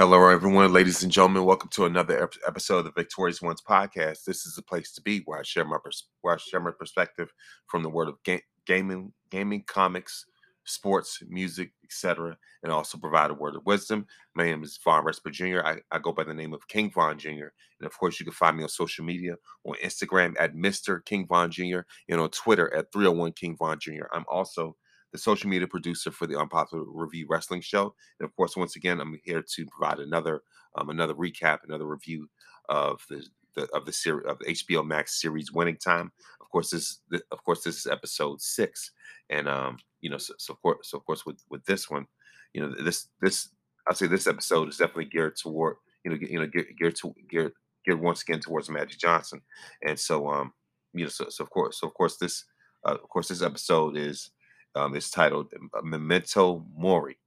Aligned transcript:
Hello, 0.00 0.28
everyone, 0.28 0.72
ladies 0.72 1.02
and 1.02 1.10
gentlemen. 1.10 1.44
Welcome 1.44 1.70
to 1.70 1.84
another 1.84 2.30
episode 2.46 2.78
of 2.78 2.84
the 2.84 2.92
Victorious 2.92 3.42
Ones 3.42 3.60
podcast. 3.60 4.22
This 4.24 4.46
is 4.46 4.54
the 4.54 4.62
place 4.62 4.92
to 4.92 5.02
be 5.02 5.22
where 5.24 5.40
I 5.40 5.42
share 5.42 5.64
my 5.64 5.78
pers- 5.82 6.08
where 6.20 6.34
I 6.34 6.36
share 6.36 6.60
my 6.60 6.70
perspective 6.70 7.32
from 7.66 7.82
the 7.82 7.90
world 7.90 8.10
of 8.10 8.22
ga- 8.22 8.44
gaming, 8.64 9.12
gaming, 9.28 9.64
comics, 9.66 10.24
sports, 10.62 11.20
music, 11.26 11.72
etc., 11.82 12.38
and 12.62 12.70
also 12.70 12.96
provide 12.96 13.32
a 13.32 13.34
word 13.34 13.56
of 13.56 13.66
wisdom. 13.66 14.06
My 14.36 14.44
name 14.44 14.62
is 14.62 14.78
Vaughn 14.84 15.04
Resper 15.04 15.32
Jr. 15.32 15.62
I, 15.64 15.78
I, 15.90 15.98
go 15.98 16.12
by 16.12 16.22
the 16.22 16.32
name 16.32 16.54
of 16.54 16.68
King 16.68 16.92
Vaughn 16.92 17.18
Jr. 17.18 17.50
And 17.80 17.86
of 17.86 17.98
course, 17.98 18.20
you 18.20 18.24
can 18.24 18.34
find 18.34 18.56
me 18.56 18.62
on 18.62 18.68
social 18.68 19.04
media 19.04 19.34
on 19.64 19.74
Instagram 19.82 20.36
at 20.38 20.54
Mr. 20.54 21.04
King 21.04 21.26
Vaughn 21.26 21.50
Jr. 21.50 21.80
and 22.08 22.20
on 22.20 22.30
Twitter 22.30 22.72
at 22.72 22.92
301 22.92 23.32
King 23.32 23.56
Vaughn 23.56 23.80
Jr. 23.80 24.06
I'm 24.12 24.24
also 24.28 24.76
the 25.12 25.18
social 25.18 25.48
media 25.48 25.66
producer 25.66 26.10
for 26.10 26.26
the 26.26 26.38
Unpopular 26.38 26.84
Review 26.86 27.26
Wrestling 27.28 27.60
Show. 27.60 27.94
And 28.20 28.28
of 28.28 28.34
course, 28.36 28.56
once 28.56 28.76
again, 28.76 29.00
I'm 29.00 29.18
here 29.24 29.42
to 29.42 29.66
provide 29.66 30.00
another 30.00 30.42
um, 30.76 30.90
another 30.90 31.14
recap, 31.14 31.58
another 31.64 31.86
review 31.86 32.28
of 32.68 33.04
the, 33.08 33.24
the 33.54 33.68
of 33.74 33.86
the 33.86 33.92
series 33.92 34.26
of 34.26 34.38
HBO 34.40 34.86
Max 34.86 35.20
series 35.20 35.52
Winning 35.52 35.76
Time. 35.76 36.12
Of 36.40 36.48
course, 36.50 36.70
this 36.70 37.00
of 37.30 37.42
course 37.44 37.62
this 37.62 37.78
is 37.78 37.86
episode 37.86 38.40
six, 38.40 38.92
and 39.30 39.48
um, 39.48 39.78
you 40.00 40.10
know, 40.10 40.18
so, 40.18 40.34
so 40.38 40.52
of 40.52 40.62
course, 40.62 40.90
so 40.90 40.98
of 40.98 41.04
course 41.04 41.24
with 41.24 41.42
with 41.50 41.64
this 41.64 41.90
one, 41.90 42.06
you 42.52 42.60
know, 42.60 42.74
this 42.82 43.08
this 43.20 43.50
I'll 43.86 43.94
say 43.94 44.06
this 44.06 44.26
episode 44.26 44.68
is 44.68 44.76
definitely 44.76 45.06
geared 45.06 45.36
toward 45.36 45.76
you 46.04 46.10
know 46.10 46.18
you 46.20 46.38
know 46.38 46.46
geared, 46.46 46.68
geared 46.78 46.96
to 46.96 47.14
geared 47.28 47.52
geared 47.84 48.00
once 48.00 48.22
again 48.22 48.40
towards 48.40 48.68
Magic 48.68 48.98
Johnson, 48.98 49.40
and 49.86 49.98
so 49.98 50.28
um 50.28 50.52
you 50.92 51.04
know 51.04 51.10
so, 51.10 51.26
so 51.28 51.44
of 51.44 51.50
course 51.50 51.80
so 51.80 51.86
of 51.86 51.94
course 51.94 52.16
this 52.18 52.44
uh, 52.86 52.92
of 53.02 53.08
course 53.08 53.28
this 53.28 53.42
episode 53.42 53.96
is 53.96 54.30
um, 54.74 54.94
is 54.94 55.10
titled 55.10 55.52
uh, 55.54 55.80
Memento 55.82 56.64
Mori. 56.76 57.18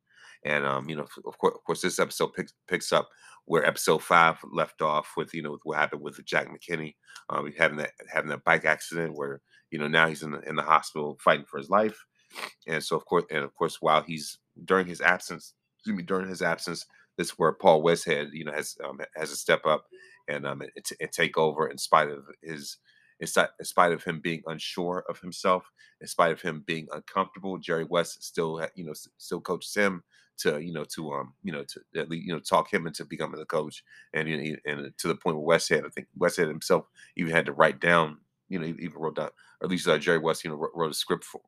And 0.44 0.66
um, 0.66 0.90
you 0.90 0.96
know, 0.96 1.06
of 1.26 1.38
course, 1.38 1.56
of 1.56 1.64
course, 1.64 1.82
this 1.82 2.00
episode 2.00 2.34
picks 2.34 2.54
picks 2.68 2.92
up 2.92 3.10
where 3.46 3.66
episode 3.66 4.02
five 4.04 4.38
left 4.52 4.82
off 4.82 5.12
with 5.18 5.34
you 5.34 5.42
know 5.42 5.52
with 5.52 5.62
what 5.64 5.78
happened 5.78 6.02
with 6.02 6.24
Jack 6.26 6.48
McKinney, 6.48 6.96
um, 7.30 7.52
having 7.58 7.78
that 7.78 7.92
having 8.12 8.30
that 8.30 8.44
bike 8.44 8.66
accident 8.66 9.16
where 9.16 9.42
you 9.70 9.80
know 9.80 9.88
now 9.88 10.08
he's 10.08 10.24
in 10.24 10.32
the, 10.32 10.40
in 10.42 10.56
the 10.56 10.64
hospital 10.64 11.18
fighting 11.24 11.46
for 11.46 11.58
his 11.58 11.70
life, 11.70 11.98
and 12.68 12.84
so 12.84 12.96
of 12.96 13.06
course, 13.06 13.26
and 13.30 13.44
of 13.44 13.54
course, 13.56 13.78
while 13.82 14.02
he's 14.02 14.40
during 14.66 14.88
his 14.88 15.02
absence, 15.02 15.54
excuse 15.78 15.96
me, 15.96 16.04
during 16.04 16.28
his 16.28 16.42
absence, 16.42 16.86
this 17.18 17.28
is 17.28 17.34
where 17.34 17.52
Paul 17.52 17.84
Westhead 17.84 18.30
you 18.34 18.46
know 18.46 18.54
has 18.54 18.76
um, 18.84 19.00
has 19.16 19.30
to 19.30 19.36
step 19.36 19.66
up 19.66 19.86
and 20.28 20.46
um 20.46 20.62
and, 20.62 20.72
and 21.00 21.12
take 21.12 21.38
over 21.38 21.68
in 21.68 21.78
spite 21.78 22.10
of 22.10 22.24
his 22.42 22.78
in 23.22 23.28
spite 23.28 23.92
of 23.92 24.04
him 24.04 24.20
being 24.20 24.42
unsure 24.48 25.04
of 25.08 25.20
himself, 25.20 25.72
in 26.02 26.08
spite 26.08 26.32
of 26.32 26.42
him 26.42 26.64
being 26.66 26.88
uncomfortable, 26.92 27.60
Jerry 27.60 27.84
West 27.84 28.24
still, 28.24 28.66
you 28.76 28.84
know, 28.84 28.94
still 29.18 29.40
coaches 29.40 29.76
him 29.76 30.04
to, 30.40 30.60
you 30.60 30.74
know, 30.74 30.84
to, 30.96 31.12
um, 31.14 31.34
you 31.44 31.52
know, 31.52 31.64
to 31.64 31.82
at 31.96 32.10
least, 32.10 32.26
you 32.26 32.34
know, 32.34 32.40
talk 32.40 32.74
him 32.74 32.88
into 32.88 33.06
becoming 33.06 33.40
the 33.40 33.46
coach, 33.46 33.84
and 34.14 34.28
you 34.28 34.38
know, 34.38 34.56
and 34.66 34.98
to 34.98 35.08
the 35.08 35.16
point 35.16 35.36
where 35.36 35.46
West 35.46 35.70
had, 35.70 35.86
I 35.86 35.90
think 35.90 36.08
West 36.18 36.38
had 36.38 36.48
himself 36.48 36.88
even 37.16 37.32
had 37.32 37.46
to 37.46 37.54
write 37.54 37.80
down, 37.80 38.18
you 38.50 38.58
know, 38.58 38.66
even 38.66 38.98
wrote 38.98 39.18
down, 39.18 39.30
or 39.62 39.66
at 39.66 39.70
least 39.70 39.88
uh, 39.88 40.00
Jerry 40.00 40.18
West, 40.18 40.44
you 40.44 40.50
know, 40.50 40.70
wrote, 40.74 40.92
a 40.92 40.96
script 40.96 41.24
for, 41.24 41.42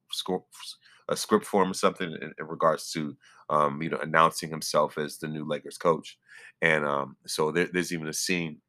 a 1.10 1.18
script 1.18 1.46
for 1.46 1.64
him 1.64 1.72
or 1.72 1.74
something 1.74 2.12
in, 2.12 2.34
in, 2.40 2.46
regards 2.46 2.92
to, 2.92 3.18
um, 3.50 3.82
you 3.82 3.90
know, 3.90 3.98
announcing 3.98 4.52
himself 4.52 5.00
as 5.00 5.18
the 5.18 5.28
new 5.28 5.44
Lakers 5.44 5.80
coach, 5.80 6.20
and 6.62 6.86
um, 6.86 7.18
so 7.26 7.52
there, 7.52 7.68
there's 7.74 7.92
even 7.92 8.08
a 8.08 8.14
scene 8.14 8.62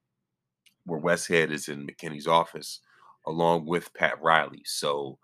where 0.87 1.01
Westhead 1.01 1.51
is 1.51 1.69
in 1.69 1.87
McKinney's 1.87 2.27
office 2.27 2.81
along 3.27 3.67
with 3.67 3.93
Pat 3.95 4.21
Riley. 4.23 4.63
So 4.65 5.19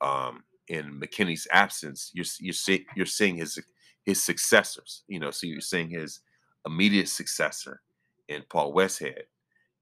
um, 0.00 0.44
in 0.68 1.00
McKinney's 1.00 1.46
absence, 1.52 2.10
you're 2.14 2.26
you're 2.40 2.52
see, 2.52 2.86
you're 2.96 3.06
seeing 3.06 3.36
his 3.36 3.58
his 4.04 4.22
successors. 4.22 5.04
You 5.08 5.20
know, 5.20 5.30
so 5.30 5.46
you're 5.46 5.60
seeing 5.60 5.90
his 5.90 6.20
immediate 6.66 7.08
successor 7.08 7.80
in 8.28 8.42
Paul 8.50 8.74
Westhead, 8.74 9.22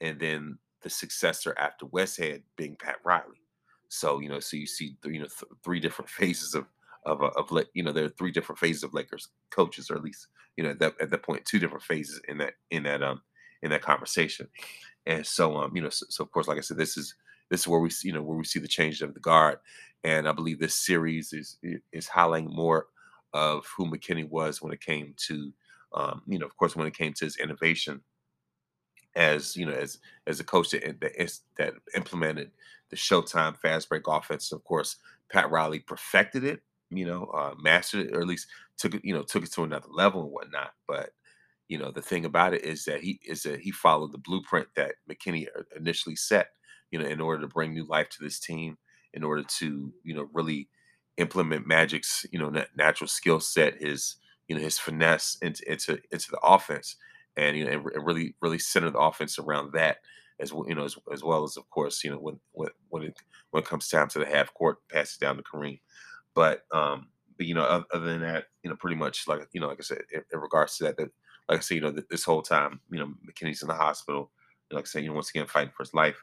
and 0.00 0.18
then 0.20 0.58
the 0.82 0.90
successor 0.90 1.54
after 1.58 1.86
Westhead 1.86 2.42
being 2.56 2.76
Pat 2.76 2.96
Riley. 3.04 3.42
So 3.88 4.20
you 4.20 4.28
know, 4.28 4.40
so 4.40 4.56
you 4.56 4.66
see 4.66 4.96
you 5.04 5.20
know 5.20 5.26
th- 5.26 5.52
three 5.64 5.80
different 5.80 6.10
phases 6.18 6.54
of 6.54 6.66
of 7.06 7.22
of 7.22 7.50
you 7.74 7.82
know 7.82 7.92
there 7.92 8.04
are 8.04 8.10
three 8.10 8.30
different 8.32 8.58
phases 8.58 8.82
of 8.82 8.94
Lakers 8.94 9.28
coaches, 9.50 9.90
or 9.90 9.96
at 9.96 10.04
least 10.04 10.28
you 10.56 10.64
know 10.64 10.70
at 10.70 10.78
that 10.80 10.94
at 11.00 11.10
that 11.10 11.22
point 11.22 11.44
two 11.44 11.58
different 11.58 11.82
phases 11.82 12.20
in 12.28 12.38
that 12.38 12.54
in 12.70 12.82
that 12.84 13.02
um 13.02 13.22
in 13.62 13.70
that 13.70 13.82
conversation. 13.82 14.48
And 15.06 15.26
so 15.26 15.56
um 15.56 15.74
you 15.74 15.82
know 15.82 15.90
so, 15.90 16.06
so 16.08 16.24
of 16.24 16.30
course 16.30 16.48
like 16.48 16.58
I 16.58 16.62
said 16.62 16.76
this 16.76 16.96
is 16.96 17.14
this 17.50 17.60
is 17.62 17.68
where 17.68 17.80
we 17.80 17.90
see, 17.90 18.08
you 18.08 18.14
know, 18.14 18.22
where 18.22 18.38
we 18.38 18.44
see 18.44 18.60
the 18.60 18.68
change 18.68 19.02
of 19.02 19.14
the 19.14 19.20
guard. 19.20 19.58
And 20.04 20.28
I 20.28 20.32
believe 20.32 20.58
this 20.58 20.76
series 20.76 21.32
is 21.32 21.58
is 21.92 22.08
highlighting 22.08 22.54
more 22.54 22.86
of 23.34 23.66
who 23.76 23.86
McKinney 23.86 24.28
was 24.28 24.62
when 24.62 24.72
it 24.72 24.80
came 24.80 25.14
to, 25.28 25.52
um, 25.94 26.22
you 26.26 26.38
know, 26.38 26.46
of 26.46 26.56
course, 26.56 26.74
when 26.76 26.86
it 26.86 26.96
came 26.96 27.12
to 27.14 27.24
his 27.24 27.36
innovation 27.36 28.00
as 29.16 29.56
you 29.56 29.66
know, 29.66 29.72
as 29.72 29.98
as 30.26 30.40
a 30.40 30.44
coach 30.44 30.70
that 30.70 31.00
that, 31.00 31.38
that 31.58 31.74
implemented 31.94 32.50
the 32.90 32.96
Showtime 32.96 33.56
fast 33.56 33.88
break 33.88 34.06
offense. 34.06 34.52
Of 34.52 34.64
course, 34.64 34.96
Pat 35.30 35.50
Riley 35.50 35.80
perfected 35.80 36.44
it, 36.44 36.62
you 36.90 37.04
know, 37.04 37.24
uh, 37.26 37.54
mastered 37.60 38.06
it, 38.06 38.16
or 38.16 38.20
at 38.20 38.26
least 38.26 38.46
took 38.76 38.94
it, 38.94 39.04
you 39.04 39.14
know, 39.14 39.22
took 39.22 39.44
it 39.44 39.52
to 39.52 39.64
another 39.64 39.88
level 39.90 40.22
and 40.22 40.30
whatnot. 40.30 40.72
But 40.86 41.10
you 41.68 41.78
know, 41.78 41.90
the 41.92 42.02
thing 42.02 42.24
about 42.24 42.54
it 42.54 42.64
is 42.64 42.84
that 42.84 43.00
he 43.00 43.20
is 43.24 43.42
that 43.44 43.60
he 43.60 43.70
followed 43.70 44.12
the 44.12 44.18
blueprint 44.18 44.68
that 44.76 44.94
McKinney 45.10 45.46
uh, 45.56 45.62
initially 45.76 46.16
set 46.16 46.48
you 46.90 46.98
know, 46.98 47.06
in 47.06 47.20
order 47.20 47.40
to 47.42 47.48
bring 47.48 47.72
new 47.74 47.84
life 47.86 48.08
to 48.10 48.22
this 48.22 48.38
team, 48.40 48.78
in 49.12 49.24
order 49.24 49.42
to, 49.58 49.92
you 50.04 50.14
know, 50.14 50.28
really 50.32 50.68
implement 51.16 51.66
Magic's, 51.66 52.26
you 52.32 52.38
know, 52.38 52.52
natural 52.76 53.08
skill 53.08 53.40
set, 53.40 53.80
his, 53.82 54.16
you 54.48 54.56
know, 54.56 54.62
his 54.62 54.78
finesse 54.78 55.36
into 55.42 55.70
into 55.70 55.98
into 56.10 56.30
the 56.30 56.40
offense, 56.42 56.96
and 57.36 57.56
you 57.56 57.64
know, 57.64 57.70
and 57.72 58.06
really 58.06 58.34
really 58.40 58.58
center 58.58 58.90
the 58.90 58.98
offense 58.98 59.38
around 59.38 59.72
that 59.72 59.98
as 60.40 60.52
well, 60.52 60.66
you 60.68 60.74
know, 60.74 60.84
as, 60.84 60.96
as 61.12 61.22
well 61.22 61.44
as 61.44 61.56
of 61.56 61.68
course, 61.70 62.02
you 62.02 62.10
know, 62.10 62.18
when 62.18 62.40
when 62.52 62.68
when 62.88 63.02
it 63.04 63.14
when 63.50 63.62
it 63.62 63.68
comes 63.68 63.88
time 63.88 64.08
to 64.08 64.18
the 64.18 64.26
half 64.26 64.52
court, 64.54 64.78
pass 64.90 65.14
it 65.14 65.20
down 65.20 65.36
to 65.36 65.42
Kareem. 65.42 65.80
But 66.34 66.62
um, 66.72 67.08
but 67.36 67.46
you 67.46 67.54
know, 67.54 67.62
other, 67.62 67.84
other 67.92 68.06
than 68.06 68.20
that, 68.22 68.44
you 68.62 68.70
know, 68.70 68.76
pretty 68.76 68.96
much 68.96 69.26
like 69.28 69.46
you 69.52 69.60
know, 69.60 69.68
like 69.68 69.78
I 69.80 69.82
said, 69.82 70.02
in, 70.12 70.22
in 70.32 70.40
regards 70.40 70.76
to 70.78 70.84
that, 70.84 70.96
that 70.96 71.10
like 71.48 71.58
I 71.58 71.60
said, 71.60 71.74
you 71.76 71.80
know, 71.80 71.94
this 72.10 72.24
whole 72.24 72.42
time, 72.42 72.80
you 72.90 72.98
know, 72.98 73.12
McKinney's 73.28 73.62
in 73.62 73.68
the 73.68 73.74
hospital. 73.74 74.30
Like 74.70 74.84
I 74.84 74.86
said, 74.86 75.02
you 75.02 75.08
know, 75.08 75.14
once 75.14 75.30
again, 75.30 75.46
fighting 75.46 75.72
for 75.76 75.82
his 75.82 75.94
life 75.94 76.22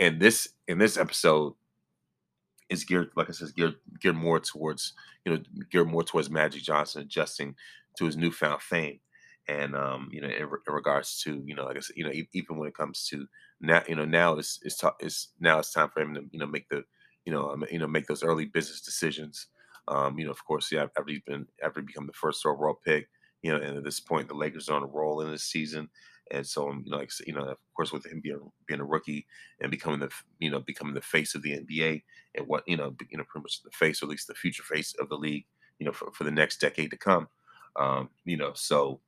and 0.00 0.18
this 0.18 0.48
in 0.66 0.78
this 0.78 0.96
episode 0.96 1.54
is 2.70 2.84
geared, 2.84 3.10
like 3.16 3.28
I 3.28 3.32
said, 3.32 3.54
geared 3.54 3.76
geared 4.00 4.16
more 4.16 4.40
towards 4.40 4.94
you 5.24 5.32
know 5.32 5.42
geared 5.70 5.88
more 5.88 6.02
towards 6.02 6.30
Magic 6.30 6.62
Johnson 6.62 7.02
adjusting 7.02 7.54
to 7.98 8.06
his 8.06 8.16
newfound 8.16 8.62
fame, 8.62 9.00
and 9.46 9.76
um, 9.76 10.08
you 10.10 10.20
know 10.20 10.28
in, 10.28 10.42
in, 10.42 10.72
regards 10.74 11.20
to 11.22 11.42
you 11.46 11.54
know 11.54 11.64
like 11.64 11.76
I 11.76 11.80
said, 11.80 11.96
you 11.96 12.04
know 12.04 12.12
even 12.32 12.56
when 12.56 12.68
it 12.68 12.76
comes 12.76 13.06
to 13.10 13.26
now 13.60 13.82
you 13.86 13.94
know 13.94 14.06
now 14.06 14.38
it's 14.38 14.58
it's, 14.62 14.78
ta- 14.78 14.96
it's 14.98 15.28
now 15.38 15.58
it's 15.58 15.72
time 15.72 15.90
for 15.90 16.00
him 16.00 16.14
to 16.14 16.22
you 16.32 16.38
know 16.40 16.46
make 16.46 16.68
the 16.70 16.82
you 17.26 17.32
know 17.32 17.50
um, 17.50 17.64
you 17.70 17.78
know 17.78 17.86
make 17.86 18.06
those 18.06 18.24
early 18.24 18.46
business 18.46 18.80
decisions. 18.80 19.46
Um, 19.88 20.18
you 20.18 20.24
know, 20.24 20.30
of 20.30 20.44
course, 20.44 20.70
yeah, 20.70 20.84
after 20.84 21.04
he's 21.06 21.20
been 21.26 21.46
after 21.62 21.80
he 21.80 21.86
become 21.86 22.06
the 22.06 22.12
first 22.12 22.46
overall 22.46 22.78
pick, 22.86 23.08
you 23.42 23.50
know, 23.50 23.58
and 23.58 23.76
at 23.76 23.84
this 23.84 23.98
point, 23.98 24.28
the 24.28 24.34
Lakers 24.34 24.68
are 24.68 24.76
on 24.76 24.84
a 24.84 24.86
roll 24.86 25.20
in 25.20 25.30
this 25.30 25.44
season, 25.44 25.88
and 26.30 26.46
so, 26.46 26.70
you 26.70 26.90
know, 26.90 26.98
like 26.98 27.10
you 27.26 27.32
know, 27.32 27.44
of 27.44 27.58
course, 27.74 27.92
with 27.92 28.06
him 28.06 28.20
being 28.20 28.40
being 28.66 28.80
a 28.80 28.84
rookie 28.84 29.26
and 29.60 29.70
becoming 29.70 30.00
the 30.00 30.10
you 30.38 30.50
know 30.50 30.60
becoming 30.60 30.94
the 30.94 31.00
face 31.00 31.34
of 31.34 31.42
the 31.42 31.58
NBA 31.58 32.02
and 32.36 32.46
what 32.46 32.62
you 32.66 32.76
know 32.76 32.94
you 33.10 33.18
know 33.18 33.24
pretty 33.28 33.42
much 33.42 33.62
the 33.62 33.70
face 33.70 34.02
or 34.02 34.06
at 34.06 34.10
least 34.10 34.28
the 34.28 34.34
future 34.34 34.62
face 34.62 34.94
of 35.00 35.08
the 35.08 35.16
league, 35.16 35.46
you 35.78 35.86
know, 35.86 35.92
for, 35.92 36.10
for 36.12 36.24
the 36.24 36.30
next 36.30 36.60
decade 36.60 36.90
to 36.90 36.96
come. 36.96 37.28
Um, 37.76 38.10
you 38.24 38.36
know, 38.36 38.52
so 38.54 39.00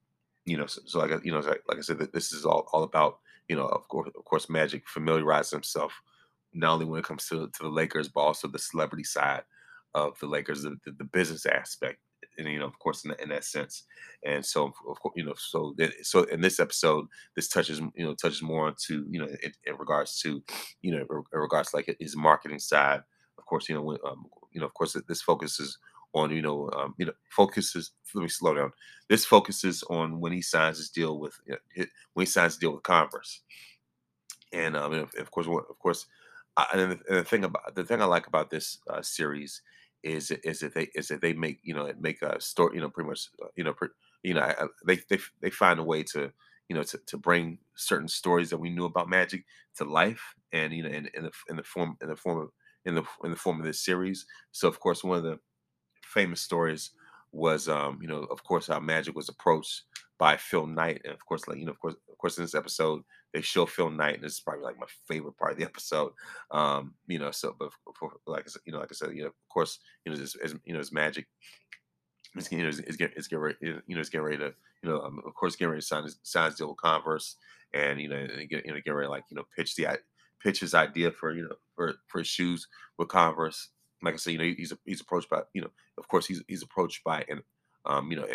you 0.45 0.57
know, 0.57 0.67
so, 0.67 0.83
so 0.85 0.99
like 0.99 1.25
you 1.25 1.33
know, 1.33 1.41
like, 1.41 1.63
like 1.69 1.79
I 1.79 1.83
said, 1.83 1.99
this 1.99 2.33
is 2.33 2.45
all 2.45 2.69
all 2.73 2.83
about 2.83 3.19
you 3.49 3.57
know, 3.57 3.67
of 3.67 3.87
course, 3.89 4.11
of 4.17 4.25
course, 4.25 4.49
Magic 4.49 4.89
familiarizing 4.89 5.59
himself 5.59 5.93
not 6.55 6.75
only 6.75 6.85
when 6.85 7.01
it 7.01 7.05
comes 7.05 7.27
to 7.29 7.49
to 7.49 7.63
the 7.63 7.69
Lakers, 7.69 8.09
but 8.09 8.21
also 8.21 8.49
the 8.49 8.59
celebrity 8.59 9.05
side 9.05 9.43
of 9.95 10.19
the 10.21 10.27
Lakers, 10.27 10.63
the, 10.63 10.77
the, 10.85 10.93
the 10.93 11.05
business 11.05 11.47
aspect 11.47 11.99
and 12.47 12.55
you 12.55 12.61
know, 12.61 12.67
of 12.67 12.79
course, 12.79 13.05
in, 13.05 13.11
that, 13.11 13.21
in 13.21 13.29
that 13.31 13.45
sense. 13.45 13.85
And 14.25 14.45
so, 14.45 14.73
of 14.89 15.01
course, 15.01 15.15
you 15.17 15.25
know, 15.25 15.35
so 15.37 15.75
that, 15.79 15.93
so 16.07 16.23
in 16.25 16.41
this 16.41 16.61
episode, 16.61 17.07
this 17.35 17.49
touches, 17.49 17.81
you 17.97 18.05
know, 18.05 18.15
touches 18.15 18.43
more 18.43 18.67
onto, 18.67 19.05
you 19.11 19.19
know, 19.19 19.27
in, 19.43 19.53
in 19.65 19.77
regards 19.77 20.21
to, 20.21 20.43
you 20.83 20.93
know, 20.93 21.01
in 21.33 21.39
regards 21.39 21.75
like 21.75 21.95
his 21.99 22.17
marketing 22.17 22.59
side. 22.59 23.03
Of 23.39 23.47
course, 23.47 23.69
you 23.69 23.75
know, 23.75 23.83
when, 23.83 23.99
um, 24.07 24.27
you 24.53 24.61
know, 24.61 24.67
of 24.67 24.75
course, 24.75 24.97
this 25.09 25.23
focuses 25.23 25.79
on, 26.15 26.31
you 26.31 26.43
know, 26.43 26.71
um, 26.77 26.95
you 26.99 27.07
know, 27.07 27.13
focuses. 27.31 27.93
Let 28.15 28.23
me 28.23 28.29
slow 28.29 28.55
down. 28.55 28.73
This 29.09 29.25
focuses 29.25 29.83
on 29.85 30.21
when 30.21 30.33
he 30.33 30.43
signs 30.43 30.79
his 30.79 30.91
deal 30.91 31.19
with, 31.19 31.35
you 31.47 31.55
know, 31.55 31.85
when 32.13 32.27
he 32.27 32.31
signs 32.31 32.59
deal 32.59 32.73
with 32.73 32.83
Converse. 32.83 33.41
And 34.53 34.77
um, 34.77 34.93
and 34.93 35.09
of 35.19 35.31
course, 35.31 35.47
of 35.47 35.79
course, 35.79 36.07
I, 36.57 36.67
and, 36.75 36.93
the, 36.93 37.01
and 37.09 37.19
the 37.19 37.25
thing 37.25 37.45
about 37.45 37.75
the 37.75 37.85
thing 37.85 38.03
I 38.03 38.05
like 38.05 38.27
about 38.27 38.51
this 38.51 38.79
uh, 38.89 39.01
series 39.01 39.63
is 40.03 40.31
is 40.31 40.61
that 40.61 40.75
they 40.75 40.89
is 40.95 41.09
that 41.09 41.21
they 41.21 41.33
make 41.33 41.61
you 41.63 41.75
know 41.75 41.91
make 42.01 42.23
a 42.23 42.41
story 42.41 42.77
you 42.77 42.81
know 42.81 42.91
pretty 42.91 43.09
much 43.09 43.29
uh, 43.43 43.49
you 43.57 43.65
know 43.65 43.75
you 44.23 44.35
know 44.35 44.69
they 44.87 44.97
they 45.09 45.19
they 45.41 45.51
find 45.51 45.79
a 45.79 45.85
way 45.85 46.03
to 46.03 46.33
you 46.69 46.77
know 46.77 46.83
to, 46.83 46.99
to 47.07 47.17
bring 47.17 47.59
certain 47.77 48.09
stories 48.09 48.51
that 48.51 48.59
we 48.59 48.71
knew 48.71 48.85
about 48.85 49.09
magic 49.09 49.45
to 49.77 49.85
life 49.85 50.35
and 50.53 50.73
you 50.73 50.83
know 50.83 50.89
in, 50.89 51.09
in 51.15 51.25
the 51.25 51.31
in 51.49 51.57
the 51.57 51.63
form 51.63 51.97
in 52.03 52.09
the 52.09 52.17
form 52.17 52.39
of 52.41 52.49
in 52.85 52.95
the 52.95 53.05
in 53.25 53.31
the 53.31 53.37
form 53.37 53.61
of 53.61 53.67
this 53.67 53.85
series. 53.85 54.27
So 54.53 54.69
of 54.69 54.81
course 54.81 55.05
one 55.05 55.19
of 55.19 55.25
the 55.25 55.39
famous 56.05 56.41
stories 56.41 56.91
was 57.33 57.69
um 57.69 57.99
you 58.03 58.09
know 58.09 58.25
of 58.31 58.45
course 58.45 58.67
how 58.67 58.81
magic 58.81 59.15
was 59.17 59.29
approached 59.29 59.83
by 60.23 60.37
Phil 60.37 60.69
Knight, 60.69 61.01
and 61.03 61.13
of 61.13 61.27
course, 61.27 61.49
like 61.49 61.59
you 61.59 61.65
know, 61.65 61.73
of 61.73 61.81
course, 61.81 61.97
of 62.09 62.17
course, 62.17 62.39
in 62.39 62.45
this 62.45 62.55
episode, 62.55 63.03
they 63.35 63.41
show 63.41 63.67
Phil 63.67 63.91
Knight, 63.91 64.15
and 64.15 64.23
this 64.23 64.35
is 64.35 64.41
probably 64.41 64.63
like 64.63 64.79
my 64.79 64.87
favorite 65.09 65.37
part 65.37 65.51
of 65.51 65.59
the 65.59 65.65
episode. 65.65 66.13
Um, 66.53 66.95
you 67.09 67.19
know, 67.19 67.33
so 67.33 67.57
but 67.59 67.73
for, 67.99 68.13
like 68.29 68.47
you 68.65 68.73
know, 68.73 68.79
like 68.79 68.93
I 68.93 68.95
said, 68.95 69.17
you 69.17 69.23
know, 69.23 69.31
of 69.31 69.49
course, 69.49 69.81
you 70.05 70.13
know, 70.13 70.23
as, 70.23 70.37
as 70.37 70.55
you 70.65 70.75
know, 70.75 70.79
his 70.79 70.93
magic. 70.93 71.27
It's, 72.37 72.53
you 72.53 72.63
know, 72.63 72.69
it's, 72.69 72.79
it's, 72.79 72.97
getting, 72.97 73.17
it's 73.17 73.27
getting 73.27 73.43
ready, 73.43 73.57
you 73.63 73.75
know, 73.89 74.01
it's 74.01 74.11
getting 74.11 74.25
ready 74.25 74.39
to, 74.39 74.55
you 74.85 74.91
know, 74.91 75.01
um, 75.01 75.21
of 75.27 75.35
course, 75.35 75.57
getting 75.57 75.71
ready 75.71 75.81
to 75.81 75.87
sign 75.87 76.05
his, 76.05 76.17
sign 76.23 76.53
deal 76.57 76.69
with 76.69 76.77
Converse, 76.77 77.35
and 77.75 78.01
you 78.01 78.09
know, 78.09 78.15
and 78.15 78.49
get, 78.49 78.65
you 78.65 78.73
know, 78.73 78.81
get 78.85 78.93
ready 78.93 79.09
like 79.09 79.25
you 79.29 79.37
know, 79.37 79.45
pitch 79.57 79.75
the 79.75 79.89
pitch 80.41 80.61
his 80.61 80.73
idea 80.73 81.11
for 81.11 81.35
you 81.35 81.43
know 81.49 81.57
for 81.75 81.95
for 82.07 82.19
his 82.19 82.29
shoes 82.29 82.69
with 82.97 83.09
Converse. 83.09 83.71
Like 84.05 84.15
I 84.15 84.19
said, 84.19 84.35
you 84.35 84.39
know, 84.39 84.55
he's 84.57 84.73
he's 84.85 85.01
approached 85.01 85.31
by 85.31 85.41
you 85.53 85.63
know, 85.63 85.71
of 85.99 86.07
course, 86.07 86.27
he's 86.27 86.45
he's 86.47 86.63
approached 86.63 87.03
by 87.03 87.25
and 87.29 87.43
um, 87.87 88.11
you 88.11 88.17
know, 88.17 88.27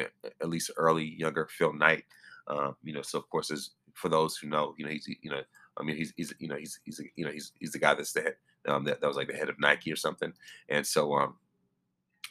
at, 0.41 0.49
least 0.49 0.71
early 0.77 1.05
younger 1.05 1.47
Phil 1.49 1.73
Knight. 1.73 2.03
Um, 2.47 2.75
you 2.83 2.93
know, 2.93 3.01
so 3.01 3.19
of 3.19 3.29
course, 3.29 3.51
as 3.51 3.71
for 3.93 4.09
those 4.09 4.37
who 4.37 4.47
know, 4.47 4.73
you 4.77 4.85
know, 4.85 4.91
he's 4.91 5.07
you 5.21 5.29
know, 5.29 5.41
I 5.77 5.83
mean, 5.83 5.95
he's 5.95 6.13
he's 6.15 6.33
you 6.39 6.47
know, 6.47 6.55
he's 6.55 6.79
he's 6.85 7.01
you 7.15 7.25
know, 7.25 7.31
he's 7.31 7.51
he's 7.59 7.71
the 7.71 7.79
guy 7.79 7.93
that's 7.93 8.13
the 8.13 8.21
head 8.21 8.35
um, 8.67 8.83
that, 8.85 9.01
that 9.01 9.07
was 9.07 9.17
like 9.17 9.27
the 9.27 9.33
head 9.33 9.49
of 9.49 9.59
Nike 9.59 9.91
or 9.91 9.95
something, 9.95 10.33
and 10.69 10.85
so 10.85 11.13
um, 11.13 11.35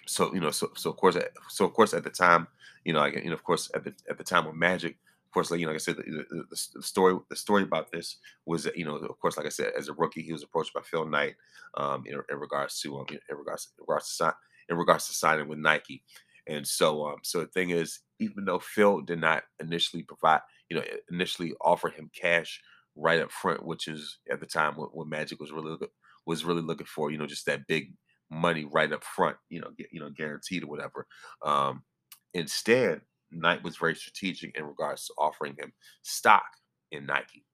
so 0.07 0.33
you 0.33 0.41
know, 0.41 0.51
so 0.51 0.71
so 0.75 0.91
of 0.91 0.97
course, 0.97 1.17
so 1.49 1.65
of 1.65 1.73
course, 1.73 1.95
at 1.95 2.05
the 2.05 2.11
time, 2.11 2.47
you 2.85 2.93
know, 2.93 3.01
like 3.01 3.15
you 3.15 3.27
know, 3.27 3.35
of 3.35 3.45
course, 3.45 3.71
at 3.75 3.85
the 3.85 3.95
at 4.09 4.19
the 4.19 4.25
time 4.25 4.47
with 4.47 4.55
Magic, 4.55 4.97
of 5.27 5.33
course, 5.33 5.51
like 5.51 5.61
you 5.61 5.67
know, 5.67 5.73
like 5.73 5.81
I 5.81 5.85
said, 5.85 5.97
the, 5.97 6.25
the, 6.31 6.45
the, 6.75 6.83
story 6.83 7.19
the 7.29 7.37
story 7.37 7.62
about 7.62 7.91
this 7.91 8.17
was 8.47 8.65
that 8.65 8.77
you 8.77 8.85
know, 8.85 8.97
of 8.97 9.21
course, 9.21 9.37
like 9.37 9.47
I 9.47 9.51
said, 9.51 9.73
as 9.77 9.89
a 9.89 9.93
rookie, 9.93 10.23
he 10.23 10.33
was 10.33 10.43
approached 10.43 10.73
by 10.73 10.81
Phil 10.83 11.07
Knight 11.07 11.35
um, 11.77 12.05
in, 12.07 12.21
in 12.31 12.39
regards 12.39 12.81
to 12.81 12.99
um, 12.99 13.07
in 13.11 13.37
regards 13.37 13.69
in 13.79 13.85
regards 13.87 14.17
to 14.19 14.35
in 14.69 14.77
regards 14.77 15.07
to 15.07 15.15
signing 15.15 15.49
with 15.49 15.59
Nike, 15.59 16.03
and 16.47 16.67
so, 16.67 17.07
um, 17.07 17.17
so 17.23 17.41
the 17.41 17.47
thing 17.47 17.71
is, 17.71 18.01
even 18.19 18.45
though 18.45 18.59
Phil 18.59 19.01
did 19.01 19.21
not 19.21 19.43
initially 19.61 20.03
provide, 20.03 20.41
you 20.71 20.77
know, 20.77 20.85
initially 21.11 21.55
offer 21.61 21.89
him 21.89 22.11
cash 22.19 22.61
right 22.95 23.21
up 23.21 23.31
front, 23.31 23.65
which 23.65 23.89
is 23.89 24.19
at 24.31 24.41
the 24.41 24.47
time 24.47 24.75
what, 24.75 24.97
what 24.97 25.09
Magic 25.09 25.41
was 25.41 25.53
really 25.53 25.77
was 26.27 26.45
really 26.45 26.63
looking 26.63 26.87
for, 26.87 27.11
you 27.11 27.19
know, 27.19 27.27
just 27.27 27.47
that 27.47 27.67
big 27.67 27.93
money 28.31 28.65
right 28.65 28.93
up 28.93 29.05
front, 29.05 29.37
you 29.49 29.61
know, 29.61 29.71
get, 29.77 29.89
you 29.93 30.01
know, 30.01 30.11
guaranteed 30.11 30.65
or 30.65 30.67
whatever. 30.67 31.07
Um, 31.45 31.83
instead, 32.35 33.03
Knight 33.31 33.63
was 33.63 33.77
very 33.77 33.95
strategic 33.95 34.57
in 34.57 34.65
regards 34.65 35.07
to 35.07 35.15
offering 35.19 35.55
him 35.59 35.73
stock 36.03 36.47
in 36.93 37.07
Nike. 37.07 37.45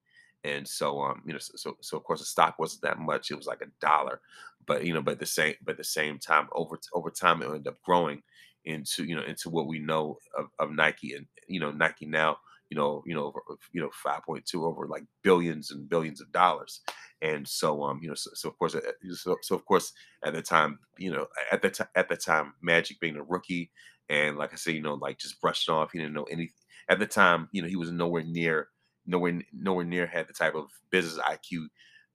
And 0.45 0.67
so, 0.67 1.01
um, 1.01 1.23
you 1.25 1.33
know, 1.33 1.39
so, 1.39 1.53
so, 1.57 1.77
so 1.81 1.97
of 1.97 2.05
course 2.05 2.21
the 2.21 2.27
stock 2.27 2.59
wasn't 2.59 2.83
that 2.83 2.99
much. 2.99 3.31
It 3.31 3.37
was 3.37 3.47
like 3.47 3.63
a 3.63 3.71
dollar, 3.81 4.21
but 4.67 4.85
you 4.85 4.93
know, 4.93 5.03
but 5.03 5.19
the 5.19 5.27
same, 5.27 5.55
but 5.65 5.77
the 5.77 5.85
same 5.85 6.19
time, 6.19 6.49
over 6.53 6.79
over 6.93 7.11
time, 7.11 7.43
it 7.43 7.47
ended 7.47 7.69
up 7.69 7.81
growing 7.85 8.23
into 8.65 9.05
you 9.05 9.17
know 9.17 9.23
into 9.23 9.51
what 9.51 9.67
we 9.67 9.79
know 9.79 10.19
of, 10.39 10.47
of 10.59 10.71
Nike 10.71 11.15
and 11.15 11.27
you 11.49 11.61
know 11.61 11.71
Nike 11.71 12.07
now 12.07 12.37
you 12.71 12.77
know 12.77 13.03
you 13.07 13.15
know 13.15 13.25
over, 13.25 13.41
you 13.73 13.81
know 13.81 13.91
5.2 14.05 14.63
over 14.65 14.87
like 14.87 15.05
billions 15.23 15.71
and 15.71 15.89
billions 15.89 16.21
of 16.21 16.31
dollars. 16.33 16.81
And 17.21 17.47
so 17.47 17.83
um 17.83 18.01
you 18.03 18.09
know 18.09 18.15
so, 18.15 18.31
so 18.35 18.49
of 18.49 18.59
course 18.59 18.75
uh, 18.75 18.81
so, 19.13 19.37
so 19.43 19.55
of 19.55 19.65
course 19.65 19.93
at 20.25 20.33
the 20.35 20.43
time 20.43 20.79
you 20.99 21.13
know 21.13 21.27
at 21.51 21.63
the 21.63 21.71
time 21.71 21.89
at 21.95 22.09
the 22.09 22.17
time 22.17 22.55
Magic 22.63 23.01
being 23.01 23.17
a 23.17 23.23
rookie 23.23 23.71
and 24.09 24.37
like 24.37 24.53
I 24.53 24.57
said 24.57 24.75
you 24.75 24.83
know 24.83 24.95
like 24.95 25.19
just 25.19 25.41
brushed 25.41 25.69
off 25.69 25.93
he 25.93 25.99
didn't 25.99 26.15
know 26.15 26.25
any 26.25 26.51
at 26.89 26.99
the 26.99 27.07
time 27.07 27.49
you 27.53 27.63
know 27.63 27.69
he 27.69 27.77
was 27.77 27.91
nowhere 27.91 28.25
near 28.25 28.69
nowhere 29.07 29.41
nowhere 29.53 29.85
near 29.85 30.07
had 30.07 30.29
the 30.29 30.33
type 30.33 30.55
of 30.55 30.67
business 30.91 31.23
IQ 31.25 31.67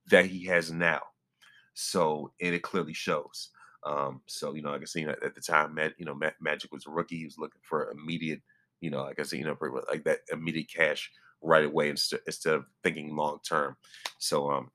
that 0.10 0.26
he 0.26 0.46
has 0.46 0.72
now. 0.72 1.02
So 1.74 2.32
and 2.42 2.56
it 2.56 2.64
clearly 2.64 2.94
shows 2.94 3.50
um, 3.86 4.22
so 4.26 4.54
you 4.54 4.62
know, 4.62 4.72
like 4.72 4.82
I 4.82 4.86
said, 4.86 5.08
at 5.08 5.36
the 5.36 5.42
time, 5.42 5.78
you 5.98 6.06
know, 6.06 6.20
Magic 6.42 6.72
was 6.72 6.86
a 6.88 6.90
rookie. 6.92 7.18
He 7.18 7.26
was 7.26 7.38
looking 7.38 7.62
for 7.64 7.92
immediate, 7.92 8.42
you 8.82 8.90
know, 8.90 9.04
like 9.04 9.20
I 9.20 9.24
said, 9.24 9.40
you 9.40 9.46
know, 9.46 9.56
for, 9.56 9.72
like 9.90 10.04
that 10.06 10.20
immediate 10.32 10.70
cash 10.74 11.10
right 11.42 11.66
away 11.66 11.90
instead 11.90 12.20
instead 12.26 12.56
of 12.56 12.66
thinking 12.84 13.16
long 13.16 13.40
term. 13.48 13.76
So 14.20 14.52
um, 14.52 14.72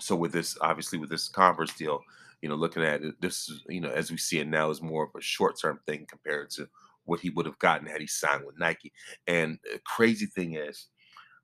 so 0.00 0.16
with 0.16 0.32
this, 0.32 0.56
obviously, 0.60 0.98
with 0.98 1.10
this 1.10 1.28
Converse 1.28 1.74
deal, 1.74 2.00
you 2.42 2.48
know, 2.48 2.54
looking 2.54 2.82
at 2.82 3.02
it, 3.02 3.20
this 3.20 3.50
you 3.68 3.80
know, 3.80 3.90
as 3.90 4.10
we 4.10 4.16
see 4.16 4.38
it 4.38 4.48
now, 4.48 4.70
is 4.70 4.82
more 4.82 5.04
of 5.04 5.10
a 5.16 5.22
short 5.22 5.58
term 5.60 5.80
thing 5.86 6.06
compared 6.08 6.50
to 6.50 6.68
what 7.04 7.20
he 7.20 7.30
would 7.30 7.46
have 7.46 7.58
gotten 7.58 7.86
had 7.86 8.00
he 8.00 8.06
signed 8.06 8.44
with 8.44 8.58
Nike. 8.58 8.92
And 9.26 9.58
the 9.64 9.80
crazy 9.86 10.26
thing 10.26 10.54
is, 10.54 10.88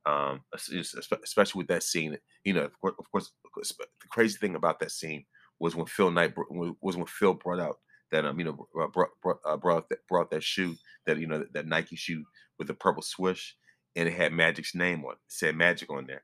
um, 0.04 0.42
especially 0.52 1.58
with 1.58 1.68
that 1.68 1.82
scene, 1.82 2.18
you 2.44 2.52
know, 2.52 2.64
of 2.64 2.78
course, 2.80 2.94
of 2.98 3.10
course, 3.10 3.32
the 3.54 4.08
crazy 4.10 4.36
thing 4.36 4.56
about 4.56 4.78
that 4.80 4.90
scene 4.90 5.24
was 5.58 5.74
when 5.74 5.86
Phil 5.86 6.10
Knight 6.10 6.34
was 6.80 6.96
when 6.96 7.06
Phil 7.06 7.34
brought 7.34 7.60
out 7.60 7.76
that 8.10 8.24
um 8.24 8.38
you 8.38 8.44
know 8.44 8.66
uh, 8.80 8.86
brought 8.88 9.10
brought, 9.22 9.38
uh, 9.46 9.56
brought 9.56 9.88
that 9.88 10.06
brought 10.08 10.30
that 10.30 10.42
shoe 10.42 10.74
that 11.06 11.18
you 11.18 11.26
know 11.26 11.44
that, 11.52 11.66
Nike 11.66 11.96
shoe 11.96 12.24
with 12.58 12.68
the 12.68 12.74
purple 12.74 13.02
swoosh 13.02 13.52
and 13.96 14.08
it 14.08 14.14
had 14.14 14.32
Magic's 14.32 14.74
name 14.74 15.04
on 15.04 15.12
it, 15.12 15.18
said 15.28 15.56
Magic 15.56 15.90
on 15.90 16.06
there, 16.06 16.22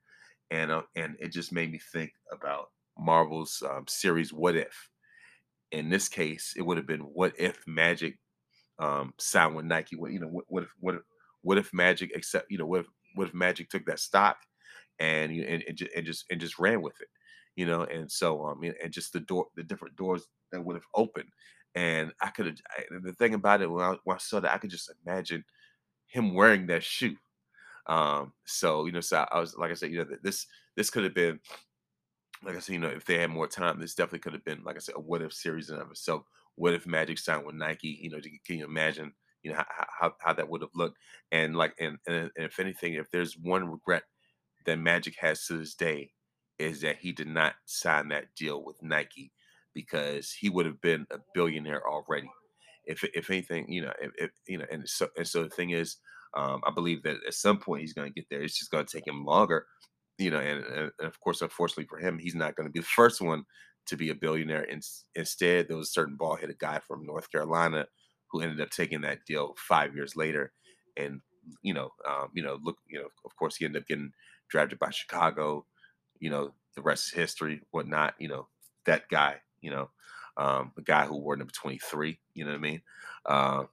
and 0.51 0.71
uh, 0.71 0.83
and 0.97 1.17
it 1.21 1.33
just 1.33 1.53
made 1.53 1.71
me 1.71 1.81
think 1.93 2.13
about 2.33 2.67
Marvel's 2.99 3.63
um, 3.69 3.85
series 3.89 4.33
What 4.33 4.57
If. 4.57 4.89
In 5.73 5.89
this 5.89 6.09
case, 6.09 6.55
it 6.57 6.63
would 6.63 6.77
have 6.79 6.87
been 6.87 7.01
What 7.01 7.33
If 7.39 7.59
Magic 7.67 8.19
um, 8.81 9.15
signed 9.19 9.55
with 9.55 9.67
Nike? 9.67 9.97
What 9.97 10.13
you 10.13 10.21
know 10.21 10.27
what, 10.27 10.45
what 10.49 10.63
if 10.65 10.71
what 10.81 10.95
if 10.97 11.03
what 11.43 11.59
if 11.59 11.73
Magic 11.73 12.15
accept 12.17 12.51
you 12.51 12.59
know 12.59 12.67
what 12.67 12.81
if 12.81 12.87
what 13.15 13.29
if 13.29 13.35
Magic 13.35 13.71
took 13.71 13.87
that 13.87 14.01
stock 14.01 14.39
and 14.99 15.35
you 15.35 15.45
and, 15.45 15.63
and 15.67 16.07
just 16.07 16.25
and 16.31 16.41
just 16.41 16.59
ran 16.59 16.83
with 16.83 17.01
it 17.01 17.09
you 17.57 17.67
know, 17.67 17.83
and 17.85 18.11
so 18.11 18.45
um, 18.47 18.63
and 18.63 18.93
just 18.93 19.13
the 19.13 19.21
door, 19.21 19.47
the 19.57 19.63
different 19.63 19.97
doors 19.97 20.27
that 20.53 20.65
would 20.65 20.77
have 20.77 20.87
opened, 20.95 21.29
and 21.75 22.13
I 22.21 22.29
could 22.29 22.47
have. 22.47 22.57
The 23.03 23.13
thing 23.13 23.35
about 23.35 23.63
it, 23.63 23.71
when 23.71 23.85
I, 23.85 23.97
when 24.05 24.17
I 24.17 24.19
saw 24.19 24.41
that, 24.41 24.55
I 24.55 24.59
could 24.59 24.71
just 24.71 24.91
imagine 25.05 25.45
him 26.07 26.35
wearing 26.35 26.67
that 26.67 26.83
shoe. 26.83 27.17
Um, 27.87 28.33
so 28.45 28.87
you 28.87 28.93
know, 28.93 29.01
so 29.01 29.27
I 29.31 29.41
was 29.41 29.57
like 29.57 29.71
I 29.71 29.75
said, 29.75 29.91
you 29.91 29.99
know, 29.99 30.07
this 30.23 30.47
this 30.77 30.91
could 30.91 31.05
have 31.05 31.15
been, 31.15 31.41
like 32.43 32.57
I 32.57 32.61
said, 32.61 32.75
you 32.75 32.79
know, 32.81 32.89
if 32.89 33.05
they 33.05 33.19
had 33.19 33.31
more 33.31 33.47
time, 33.47 33.81
this 33.81 33.95
definitely 33.95 34.21
could 34.21 34.33
have 34.33 34.45
been, 34.45 34.63
like 34.65 34.77
I 34.77 34.81
said, 34.81 34.95
a 34.97 35.01
what 35.01 35.23
if 35.23 35.33
series 35.33 35.71
in 35.71 35.77
of 35.77 35.91
itself. 35.91 36.23
What 36.57 36.75
if 36.75 36.87
Magic 36.87 37.19
signed 37.19 37.47
with 37.47 37.55
Nike? 37.55 37.99
You 38.03 38.11
know, 38.11 38.21
can 38.47 38.59
you 38.59 38.65
imagine? 38.65 39.13
You 39.43 39.53
know 39.53 39.57
how, 39.57 39.87
how, 39.99 40.15
how 40.21 40.33
that 40.35 40.49
would 40.49 40.61
have 40.61 40.75
looked, 40.75 40.99
and 41.33 41.57
like, 41.57 41.75
and, 41.81 41.97
and 42.07 42.31
and 42.37 42.47
if 42.47 42.61
anything, 42.61 42.95
if 42.95 43.11
there's 43.11 43.39
one 43.39 43.71
regret 43.71 44.03
that 44.67 44.77
Magic 44.77 45.17
has 45.19 45.47
to 45.47 45.57
this 45.57 45.75
day, 45.75 46.13
is 46.61 46.81
that 46.83 46.99
he 46.99 47.13
did 47.13 47.29
not 47.29 47.55
sign 47.65 48.09
that 48.09 48.35
deal 48.37 48.63
with 48.63 48.83
Nike 48.83 49.33
because 49.75 50.33
he 50.33 50.49
would 50.49 50.67
have 50.67 50.81
been 50.81 51.07
a 51.11 51.19
billionaire 51.35 51.83
already. 51.89 52.31
If 52.85 53.05
if 53.15 53.31
anything, 53.31 53.71
you 53.73 53.83
know, 53.83 53.93
if, 54.01 54.11
if 54.19 54.31
you 54.47 54.59
know, 54.59 54.67
and 54.71 54.89
so 54.89 55.09
and 55.17 55.27
so 55.27 55.43
the 55.45 55.51
thing 55.51 55.71
is, 55.71 55.97
um, 56.35 56.61
I 56.65 56.71
believe 56.71 57.03
that 57.03 57.17
at 57.27 57.35
some 57.35 57.59
point 57.59 57.83
he's 57.83 57.93
going 57.93 58.09
to 58.09 58.15
get 58.15 58.27
there. 58.31 58.43
It's 58.43 58.59
just 58.59 58.71
going 58.71 58.85
to 58.85 58.97
take 58.97 59.07
him 59.07 59.25
longer, 59.25 59.67
you 60.19 60.31
know, 60.31 60.41
and, 60.41 60.65
and, 60.65 60.91
of 61.01 61.19
course, 61.21 61.43
unfortunately 61.43 61.87
for 61.87 61.99
him, 61.99 62.19
he's 62.19 62.35
not 62.35 62.57
going 62.57 62.69
to 62.69 62.73
be 62.73 62.81
the 62.81 62.87
first 62.87 63.21
one 63.21 63.45
to 63.87 63.97
be 63.97 64.11
a 64.11 64.15
billionaire. 64.15 64.65
In, 64.65 64.81
instead, 65.15 65.69
there 65.69 65.77
was 65.77 65.89
a 65.89 65.93
certain 65.93 66.17
ball-headed 66.17 66.59
guy 66.59 66.81
from 66.87 67.07
North 67.07 67.31
Carolina 67.31 67.87
who 68.31 68.41
ended 68.41 68.61
up 68.61 68.71
taking 68.71 69.01
that 69.03 69.25
deal 69.27 69.55
five 69.57 69.95
years 69.95 70.15
later, 70.17 70.53
and 70.97 71.21
you 71.63 71.75
know, 71.75 71.91
um, 72.09 72.29
you 72.35 72.43
know, 72.43 72.59
look, 72.63 72.77
you 72.89 72.99
know, 72.99 73.09
of 73.25 73.35
course, 73.37 73.57
he 73.57 73.65
ended 73.65 73.83
up 73.83 73.89
getting 73.89 74.13
drafted 74.51 74.79
by 74.79 74.91
Chicago 74.91 75.67
you 76.21 76.31
know, 76.31 76.53
the 76.77 76.83
rest 76.83 77.09
is 77.09 77.13
history, 77.13 77.61
whatnot. 77.71 78.15
You 78.19 78.29
know, 78.29 78.49
that 78.87 79.09
guy, 79.09 79.37
you 79.61 79.71
know, 79.71 79.91
um, 80.37 80.73
the 80.77 80.83
guy 80.83 81.07
who 81.07 81.19
wore 81.19 81.37
number 81.37 81.53
23, 81.53 82.19
you 82.35 82.45
know 82.45 82.53
what 82.53 82.57
I 82.57 82.61
mean? 82.61 82.83
Uh, 83.27 83.65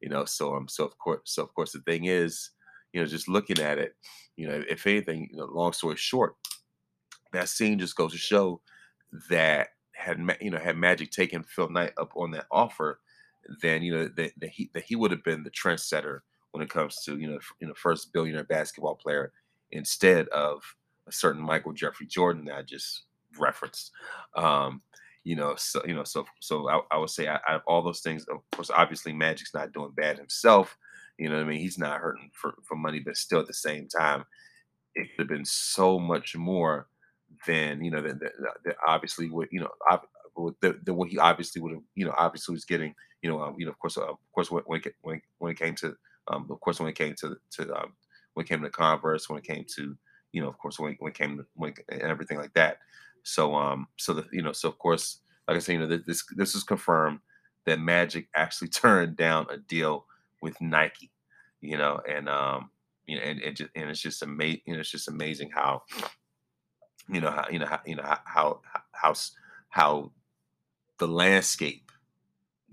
you 0.00 0.08
know, 0.08 0.24
so 0.24 0.54
um, 0.54 0.68
so 0.68 0.84
of 0.84 0.98
course, 0.98 1.20
so 1.24 1.42
of 1.42 1.54
course, 1.54 1.72
the 1.72 1.80
thing 1.80 2.04
is, 2.04 2.50
you 2.92 3.00
know, 3.00 3.06
just 3.06 3.28
looking 3.28 3.58
at 3.58 3.78
it, 3.78 3.94
you 4.36 4.46
know, 4.46 4.62
if 4.68 4.86
anything, 4.86 5.28
you 5.30 5.38
know, 5.38 5.46
long 5.46 5.72
story 5.72 5.96
short, 5.96 6.34
that 7.32 7.48
scene 7.48 7.78
just 7.78 7.96
goes 7.96 8.12
to 8.12 8.18
show 8.18 8.60
that 9.30 9.68
had 9.92 10.18
you 10.40 10.50
know 10.50 10.58
had 10.58 10.76
Magic 10.76 11.10
taken 11.10 11.42
Phil 11.42 11.68
Knight 11.68 11.92
up 11.96 12.12
on 12.16 12.30
that 12.32 12.46
offer, 12.50 13.00
then 13.60 13.82
you 13.82 13.94
know 13.94 14.08
that, 14.16 14.32
that 14.38 14.50
he 14.50 14.70
that 14.74 14.84
he 14.84 14.96
would 14.96 15.10
have 15.10 15.24
been 15.24 15.42
the 15.42 15.50
trendsetter 15.50 16.20
when 16.52 16.62
it 16.62 16.70
comes 16.70 17.02
to 17.04 17.18
you 17.18 17.28
know 17.28 17.38
you 17.60 17.66
know 17.66 17.74
first 17.74 18.12
billionaire 18.12 18.44
basketball 18.44 18.94
player 18.94 19.32
instead 19.70 20.28
of 20.28 20.62
a 21.08 21.12
certain 21.12 21.42
Michael 21.42 21.72
Jeffrey 21.72 22.06
Jordan 22.06 22.44
that 22.46 22.56
I 22.56 22.62
just 22.62 23.04
referenced. 23.38 23.90
Um, 24.36 24.82
you 25.24 25.36
know, 25.36 25.54
so 25.56 25.82
you 25.86 25.94
know, 25.94 26.04
so 26.04 26.26
so 26.40 26.68
I, 26.68 26.80
I 26.90 26.98
would 26.98 27.10
say 27.10 27.28
out 27.28 27.40
of 27.48 27.62
all 27.66 27.82
those 27.82 28.00
things, 28.00 28.24
of 28.24 28.38
course, 28.52 28.70
obviously 28.70 29.12
Magic's 29.12 29.54
not 29.54 29.72
doing 29.72 29.92
bad 29.96 30.18
himself. 30.18 30.76
You 31.18 31.28
know 31.28 31.36
what 31.36 31.44
I 31.44 31.48
mean? 31.48 31.60
He's 31.60 31.78
not 31.78 32.00
hurting 32.00 32.30
for, 32.32 32.54
for 32.64 32.74
money, 32.74 32.98
but 32.98 33.16
still 33.16 33.40
at 33.40 33.46
the 33.46 33.54
same 33.54 33.86
time, 33.86 34.24
it 34.94 35.08
could 35.10 35.20
have 35.20 35.28
been 35.28 35.44
so 35.44 35.98
much 35.98 36.36
more 36.36 36.88
than 37.46 37.82
you 37.82 37.90
know 37.90 38.02
than, 38.02 38.20
obviously 38.86 39.30
what 39.30 39.48
you 39.52 39.60
know 39.60 39.70
the, 40.60 40.78
the 40.84 40.92
what 40.94 41.08
he 41.08 41.18
obviously 41.18 41.60
would 41.62 41.72
have 41.72 41.82
you 41.94 42.04
know 42.04 42.14
obviously 42.16 42.52
was 42.52 42.64
getting 42.64 42.94
you 43.22 43.30
know 43.30 43.40
um, 43.40 43.54
you 43.58 43.64
know 43.64 43.72
of 43.72 43.78
course 43.78 43.96
uh, 43.96 44.06
of 44.06 44.16
course 44.34 44.50
when 44.50 44.62
when 44.66 44.82
when, 45.02 45.20
when 45.38 45.52
it 45.52 45.58
came 45.58 45.74
to 45.74 45.94
um, 46.28 46.46
of 46.50 46.60
course 46.60 46.80
when 46.80 46.88
it 46.88 46.96
came 46.96 47.14
to 47.20 47.36
to 47.50 47.74
um, 47.74 47.92
when 48.34 48.44
it 48.44 48.48
came 48.48 48.62
to 48.62 48.70
Converse 48.70 49.28
when 49.28 49.38
it 49.38 49.44
came 49.44 49.64
to 49.76 49.96
you 50.32 50.42
know, 50.42 50.48
of 50.48 50.58
course, 50.58 50.78
when, 50.78 50.96
when 50.98 51.12
it 51.12 51.18
came 51.18 51.44
when, 51.54 51.74
and 51.88 52.02
everything 52.02 52.38
like 52.38 52.54
that. 52.54 52.78
So, 53.22 53.54
um, 53.54 53.86
so 53.98 54.14
the, 54.14 54.26
you 54.32 54.42
know, 54.42 54.52
so 54.52 54.68
of 54.68 54.78
course, 54.78 55.18
like 55.48 55.56
I 55.56 55.60
said, 55.60 55.74
you 55.74 55.78
know, 55.80 55.98
this, 56.06 56.24
this 56.36 56.54
is 56.54 56.64
confirmed 56.64 57.20
that 57.66 57.80
Magic 57.80 58.28
actually 58.34 58.68
turned 58.82 59.16
down 59.16 59.46
a 59.50 59.58
deal 59.58 60.06
with 60.40 60.60
Nike. 60.60 61.10
you 61.60 61.76
know, 61.78 62.00
and 62.08 62.28
um, 62.28 62.70
you 63.06 63.16
know, 63.16 63.22
and 63.22 63.40
and, 63.40 63.56
just, 63.56 63.70
and 63.74 63.90
it's 63.90 64.00
just 64.00 64.22
amazing. 64.22 64.62
You 64.66 64.74
know, 64.74 64.80
it's 64.80 64.90
just 64.90 65.08
amazing 65.08 65.50
how, 65.54 65.82
you 67.08 67.20
know, 67.20 67.30
how 67.30 67.46
you 67.50 67.58
know 67.58 67.66
how 67.66 67.80
you 67.86 67.96
know 67.96 68.02
how 68.24 68.60
how 68.92 69.14
how, 69.70 70.12
the 70.98 71.08
landscape 71.08 71.90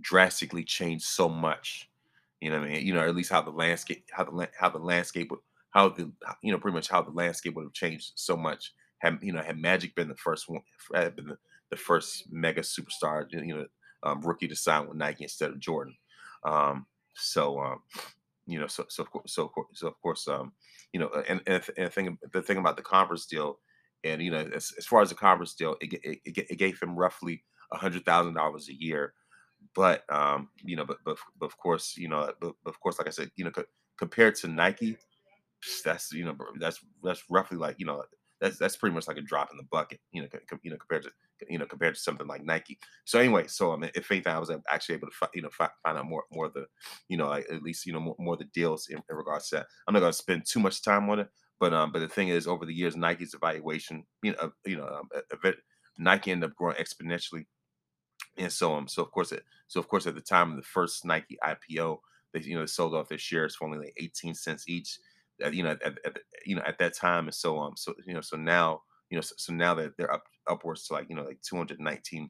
drastically 0.01 0.63
changed 0.63 1.05
so 1.05 1.29
much. 1.29 1.89
You 2.41 2.51
know, 2.51 2.57
I 2.57 2.67
mean, 2.67 2.85
you 2.85 2.93
know, 2.93 3.01
at 3.01 3.15
least 3.15 3.31
how 3.31 3.41
the 3.41 3.51
landscape, 3.51 4.05
how 4.11 4.23
the 4.23 4.49
how 4.57 4.69
the 4.69 4.79
landscape 4.79 5.31
how 5.71 5.89
the 5.89 6.11
you 6.41 6.51
know, 6.51 6.59
pretty 6.59 6.75
much 6.75 6.89
how 6.89 7.01
the 7.01 7.11
landscape 7.11 7.55
would 7.55 7.65
have 7.65 7.73
changed 7.73 8.11
so 8.15 8.35
much. 8.37 8.73
Had 8.99 9.19
you 9.21 9.31
know, 9.33 9.41
had 9.41 9.57
Magic 9.57 9.95
been 9.95 10.09
the 10.09 10.15
first 10.15 10.49
one, 10.49 10.61
had 10.93 11.15
been 11.15 11.27
the, 11.27 11.37
the 11.71 11.77
first 11.77 12.25
mega 12.31 12.61
superstar, 12.61 13.25
you 13.31 13.55
know, 13.55 13.65
um, 14.03 14.21
rookie 14.21 14.47
to 14.47 14.55
sign 14.55 14.87
with 14.87 14.97
Nike 14.97 15.23
instead 15.23 15.49
of 15.51 15.59
Jordan. 15.59 15.95
Um, 16.45 16.85
so, 17.15 17.59
um, 17.59 17.79
you 18.45 18.59
know, 18.59 18.67
so 18.67 18.85
so 18.89 19.03
of 19.03 19.11
course, 19.11 19.31
so, 19.73 19.87
of 19.87 20.01
course, 20.01 20.27
um, 20.27 20.53
you 20.93 20.99
know, 20.99 21.09
and 21.27 21.41
and, 21.47 21.63
and 21.77 21.87
the 21.87 21.91
thing 21.91 22.17
the 22.33 22.41
thing 22.41 22.57
about 22.57 22.77
the 22.77 22.83
Converse 22.83 23.25
deal, 23.25 23.59
and 24.03 24.21
you 24.21 24.31
know, 24.31 24.39
as, 24.55 24.73
as 24.77 24.85
far 24.85 25.01
as 25.01 25.09
the 25.09 25.15
Converse 25.15 25.53
deal, 25.53 25.75
it, 25.81 25.93
it, 26.03 26.19
it, 26.25 26.47
it 26.51 26.55
gave 26.57 26.81
him 26.81 26.95
roughly 26.95 27.43
a 27.71 27.77
hundred 27.77 28.05
thousand 28.05 28.33
dollars 28.33 28.69
a 28.69 28.73
year. 28.73 29.13
But 29.75 30.03
um, 30.11 30.49
you 30.63 30.75
know, 30.75 30.85
but 30.85 30.97
but, 31.05 31.17
but 31.39 31.45
of 31.47 31.57
course, 31.57 31.95
you 31.97 32.07
know, 32.07 32.31
but, 32.41 32.53
but 32.63 32.69
of 32.69 32.79
course, 32.79 32.97
like 32.97 33.07
I 33.07 33.11
said, 33.11 33.29
you 33.35 33.45
know, 33.45 33.51
co- 33.51 33.65
compared 33.97 34.35
to 34.35 34.47
Nike, 34.47 34.97
that's 35.83 36.11
you 36.11 36.25
know, 36.25 36.35
that's 36.59 36.79
that's 37.03 37.23
roughly 37.29 37.57
like 37.57 37.75
you 37.79 37.85
know, 37.85 38.03
that's 38.41 38.57
that's 38.57 38.77
pretty 38.77 38.93
much 38.93 39.07
like 39.07 39.17
a 39.17 39.21
drop 39.21 39.49
in 39.51 39.57
the 39.57 39.63
bucket, 39.71 39.99
you 40.11 40.21
know, 40.21 40.27
co- 40.27 40.57
you 40.63 40.71
know, 40.71 40.77
compared 40.77 41.03
to 41.03 41.11
you 41.49 41.57
know, 41.57 41.65
compared 41.65 41.95
to 41.95 41.99
something 42.01 42.27
like 42.27 42.43
Nike. 42.43 42.77
So 43.05 43.19
anyway, 43.19 43.47
so 43.47 43.73
I 43.73 43.77
mean, 43.77 43.91
if 43.95 44.11
anything, 44.11 44.33
I 44.33 44.39
was 44.39 44.51
actually 44.71 44.95
able 44.95 45.07
to 45.07 45.13
fi- 45.15 45.27
you 45.33 45.41
know 45.41 45.49
fi- 45.51 45.69
find 45.83 45.97
out 45.97 46.05
more 46.05 46.23
more 46.31 46.45
of 46.47 46.53
the 46.53 46.65
you 47.07 47.17
know 47.17 47.27
like 47.27 47.45
at 47.51 47.61
least 47.63 47.85
you 47.85 47.93
know 47.93 47.99
more, 47.99 48.15
more 48.19 48.37
the 48.37 48.45
deals 48.45 48.87
in, 48.89 48.97
in 49.09 49.15
regards 49.15 49.49
to 49.49 49.57
that. 49.57 49.67
I'm 49.87 49.93
not 49.93 50.01
going 50.01 50.11
to 50.11 50.17
spend 50.17 50.45
too 50.45 50.59
much 50.59 50.81
time 50.83 51.09
on 51.09 51.19
it, 51.19 51.29
but 51.59 51.73
um, 51.73 51.91
but 51.91 51.99
the 51.99 52.09
thing 52.09 52.29
is, 52.29 52.47
over 52.47 52.65
the 52.65 52.73
years, 52.73 52.95
Nike's 52.95 53.33
evaluation, 53.33 54.05
you 54.23 54.33
know, 54.33 54.51
you 54.65 54.77
know, 54.77 54.87
um, 54.87 55.09
Nike 55.97 56.31
ended 56.31 56.49
up 56.49 56.55
growing 56.55 56.77
exponentially 56.77 57.45
and 58.37 58.51
so 58.51 58.73
um 58.75 58.87
so 58.87 59.01
of 59.03 59.11
course 59.11 59.31
it 59.31 59.43
so 59.67 59.79
of 59.79 59.87
course 59.87 60.07
at 60.07 60.15
the 60.15 60.21
time 60.21 60.51
of 60.51 60.57
the 60.57 60.63
first 60.63 61.05
Nike 61.05 61.37
IPO 61.41 62.01
they 62.33 62.41
you 62.41 62.57
know 62.57 62.65
sold 62.65 62.95
off 62.95 63.09
their 63.09 63.17
shares 63.17 63.55
for 63.55 63.65
only 63.65 63.79
like 63.79 63.93
18 63.97 64.33
cents 64.35 64.65
each 64.67 64.99
uh, 64.99 65.08
you 65.51 65.63
know 65.63 65.71
at, 65.71 65.83
at, 65.83 66.17
you 66.45 66.55
know 66.55 66.61
at 66.65 66.77
that 66.79 66.95
time 66.95 67.25
and 67.25 67.33
so 67.33 67.57
um 67.59 67.73
so 67.75 67.93
you 68.05 68.13
know 68.13 68.21
so 68.21 68.37
now 68.37 68.81
you 69.09 69.17
know 69.17 69.21
so, 69.21 69.35
so 69.37 69.53
now 69.53 69.73
that 69.73 69.95
they're 69.97 70.11
up 70.11 70.23
upwards 70.47 70.87
to 70.87 70.93
like 70.93 71.07
you 71.09 71.15
know 71.15 71.23
like 71.23 71.41
219 71.41 72.29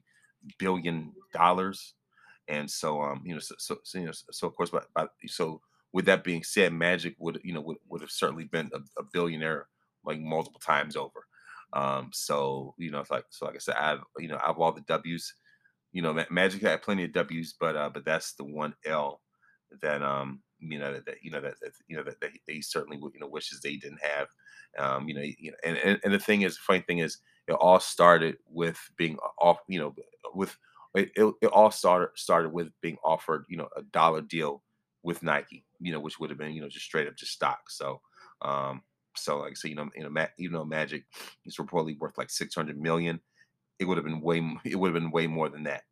billion 0.58 1.12
dollars 1.32 1.94
and 2.48 2.70
so 2.70 3.00
um 3.02 3.22
you 3.24 3.34
know 3.34 3.40
so 3.40 3.54
so, 3.58 3.76
so 3.84 3.98
you 3.98 4.06
know 4.06 4.12
so 4.12 4.46
of 4.46 4.54
course 4.54 4.70
but, 4.70 4.86
but 4.94 5.10
so 5.26 5.60
with 5.92 6.04
that 6.06 6.24
being 6.24 6.42
said 6.42 6.72
magic 6.72 7.14
would 7.18 7.40
you 7.44 7.52
know 7.52 7.60
would, 7.60 7.78
would 7.88 8.00
have 8.00 8.10
certainly 8.10 8.44
been 8.44 8.70
a, 8.74 8.78
a 9.00 9.04
billionaire 9.12 9.66
like 10.04 10.20
multiple 10.20 10.60
times 10.60 10.96
over 10.96 11.26
um 11.72 12.10
so 12.12 12.74
you 12.78 12.90
know 12.90 13.00
it's 13.00 13.10
like 13.10 13.24
so 13.30 13.46
like 13.46 13.54
i 13.54 13.58
said 13.58 13.76
i've 13.78 14.00
you 14.18 14.28
know 14.28 14.38
i've 14.44 14.58
all 14.58 14.72
the 14.72 14.80
w's 14.82 15.34
you 15.92 16.02
know, 16.02 16.24
Magic 16.30 16.62
had 16.62 16.82
plenty 16.82 17.04
of 17.04 17.12
W's, 17.12 17.54
but 17.58 17.76
uh, 17.76 17.90
but 17.92 18.04
that's 18.04 18.34
the 18.34 18.44
one 18.44 18.74
L 18.86 19.20
that 19.82 20.02
um 20.02 20.40
you 20.60 20.78
know 20.78 20.92
that, 20.92 21.06
that 21.06 21.16
you 21.22 21.30
know 21.30 21.40
that, 21.40 21.60
that 21.60 21.72
you 21.88 21.96
know 21.96 22.02
that, 22.04 22.20
that 22.20 22.30
he 22.46 22.62
certainly 22.62 22.98
you 22.98 23.20
know 23.20 23.28
wishes 23.28 23.60
they 23.60 23.76
didn't 23.76 24.00
have. 24.02 24.28
Um, 24.78 25.08
you 25.08 25.14
know, 25.14 25.22
you 25.22 25.50
know, 25.50 25.56
and, 25.64 25.76
and 25.78 26.00
and 26.04 26.14
the 26.14 26.18
thing 26.18 26.42
is, 26.42 26.56
the 26.56 26.62
funny 26.62 26.80
thing 26.80 26.98
is, 26.98 27.18
it 27.48 27.52
all 27.54 27.80
started 27.80 28.36
with 28.48 28.78
being 28.96 29.16
off. 29.40 29.58
You 29.68 29.80
know, 29.80 29.94
with 30.34 30.56
it, 30.94 31.10
it, 31.16 31.34
it 31.42 31.46
all 31.46 31.70
started 31.70 32.10
started 32.14 32.50
with 32.52 32.68
being 32.80 32.98
offered 33.04 33.44
you 33.48 33.56
know 33.56 33.68
a 33.76 33.82
dollar 33.82 34.20
deal 34.20 34.62
with 35.02 35.22
Nike. 35.22 35.64
You 35.80 35.92
know, 35.92 36.00
which 36.00 36.20
would 36.20 36.30
have 36.30 36.38
been 36.38 36.52
you 36.52 36.62
know 36.62 36.68
just 36.68 36.84
straight 36.86 37.08
up 37.08 37.16
just 37.16 37.32
stock. 37.32 37.70
So. 37.70 38.00
um 38.42 38.82
so 39.16 39.38
like 39.40 39.50
I 39.50 39.54
so 39.54 39.66
you 39.66 39.74
know 39.74 39.88
you 39.96 40.04
know 40.04 40.08
Ma- 40.08 40.26
even 40.38 40.54
though 40.54 40.64
Magic 40.64 41.04
is 41.44 41.56
reportedly 41.56 41.98
worth 41.98 42.16
like 42.16 42.30
600 42.30 42.80
million 42.80 43.20
it 43.78 43.84
would 43.86 43.96
have 43.96 44.04
been 44.04 44.20
way 44.20 44.38
it 44.64 44.76
would 44.76 44.94
have 44.94 45.02
been 45.02 45.10
way 45.10 45.26
more 45.26 45.48
than 45.48 45.64
that. 45.64 45.82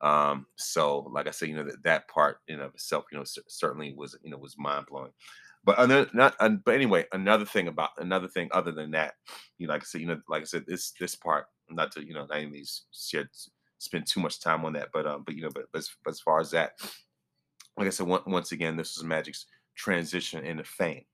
Um, 0.00 0.46
so 0.56 1.10
like 1.12 1.26
I 1.26 1.30
said, 1.32 1.48
you 1.48 1.56
know 1.56 1.64
that 1.64 1.82
that 1.84 2.08
part 2.08 2.38
in 2.48 2.60
of 2.60 2.74
itself, 2.74 3.04
you 3.10 3.18
know, 3.18 3.24
c- 3.24 3.42
certainly 3.48 3.94
was 3.96 4.16
you 4.22 4.30
know 4.30 4.38
was 4.38 4.56
mind 4.58 4.86
blowing. 4.86 5.12
But 5.64 5.80
another, 5.80 6.08
not, 6.14 6.34
uh, 6.40 6.50
but 6.50 6.74
anyway, 6.74 7.04
another 7.12 7.44
thing 7.44 7.68
about 7.68 7.90
another 7.98 8.28
thing 8.28 8.48
other 8.52 8.70
than 8.72 8.92
that, 8.92 9.14
you 9.58 9.66
know, 9.66 9.72
like 9.72 9.82
I 9.82 9.84
said, 9.84 10.00
you 10.00 10.06
know, 10.06 10.20
like 10.28 10.42
I 10.42 10.46
said, 10.46 10.64
this 10.66 10.92
this 11.00 11.16
part, 11.16 11.46
not 11.68 11.92
to 11.92 12.06
you 12.06 12.14
know, 12.14 12.26
not 12.26 12.38
even 12.38 12.62
share 12.92 13.28
spend 13.78 14.06
too 14.06 14.20
much 14.20 14.40
time 14.40 14.64
on 14.64 14.72
that, 14.74 14.88
but 14.92 15.06
um, 15.06 15.24
but 15.24 15.34
you 15.34 15.42
know, 15.42 15.50
but 15.54 15.64
but 15.72 15.80
as, 15.80 15.90
but 16.04 16.10
as 16.10 16.20
far 16.20 16.40
as 16.40 16.50
that, 16.52 16.72
like 17.76 17.86
I 17.86 17.90
said, 17.90 18.06
one, 18.06 18.22
once 18.26 18.52
again, 18.52 18.76
this 18.76 18.96
was 18.96 19.04
Magic's 19.04 19.46
transition 19.76 20.44
into 20.44 20.64
fame, 20.64 21.04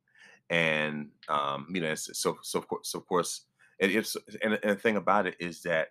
and 0.51 1.09
um, 1.29 1.67
you 1.71 1.81
know, 1.81 1.95
so 1.95 2.37
so 2.43 2.59
of 2.59 2.69
course, 2.69 2.91
so 2.91 2.99
of 2.99 3.07
course, 3.07 3.47
and 3.81 3.91
it's 3.91 4.17
and, 4.43 4.59
and 4.63 4.73
the 4.73 4.81
thing 4.81 4.97
about 4.97 5.27
it 5.27 5.37
is 5.41 5.63
that 5.63 5.89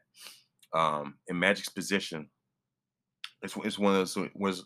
um, 0.73 1.15
in 1.27 1.37
Magic's 1.39 1.69
position, 1.69 2.29
it's, 3.43 3.55
it's 3.57 3.77
one 3.77 3.93
of 3.93 3.99
those 3.99 4.15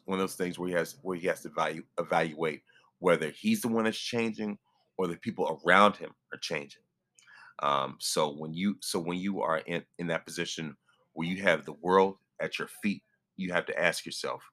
one 0.06 0.20
of 0.20 0.20
those 0.20 0.36
things 0.36 0.58
where 0.58 0.70
he 0.70 0.76
has 0.76 0.98
where 1.02 1.18
he 1.18 1.28
has 1.28 1.42
to 1.42 1.50
value, 1.50 1.84
evaluate 2.00 2.62
whether 3.00 3.30
he's 3.32 3.62
the 3.62 3.68
one 3.68 3.86
that's 3.86 3.98
changing 3.98 4.58
or 4.98 5.08
the 5.08 5.18
people 5.18 5.62
around 5.66 5.96
him 5.96 6.12
are 6.34 6.40
changing. 6.40 6.82
Um, 7.62 7.98
so 8.00 8.36
when 8.36 8.54
you 8.54 8.76
so 8.82 9.00
when 9.00 9.18
you 9.18 9.42
are 9.42 9.60
in 9.60 9.84
in 9.98 10.08
that 10.08 10.26
position 10.26 10.76
where 11.14 11.28
you 11.28 11.42
have 11.42 11.66
the 11.66 11.76
world 11.82 12.18
at 12.40 12.60
your 12.60 12.70
feet, 12.84 13.02
you 13.36 13.52
have 13.52 13.66
to 13.66 13.80
ask 13.80 14.06
yourself, 14.06 14.44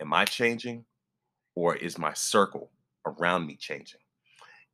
am 0.00 0.12
I 0.14 0.24
changing 0.24 0.84
or 1.54 1.76
is 1.76 1.98
my 1.98 2.14
circle 2.14 2.70
around 3.06 3.46
me 3.46 3.56
changing? 3.56 4.00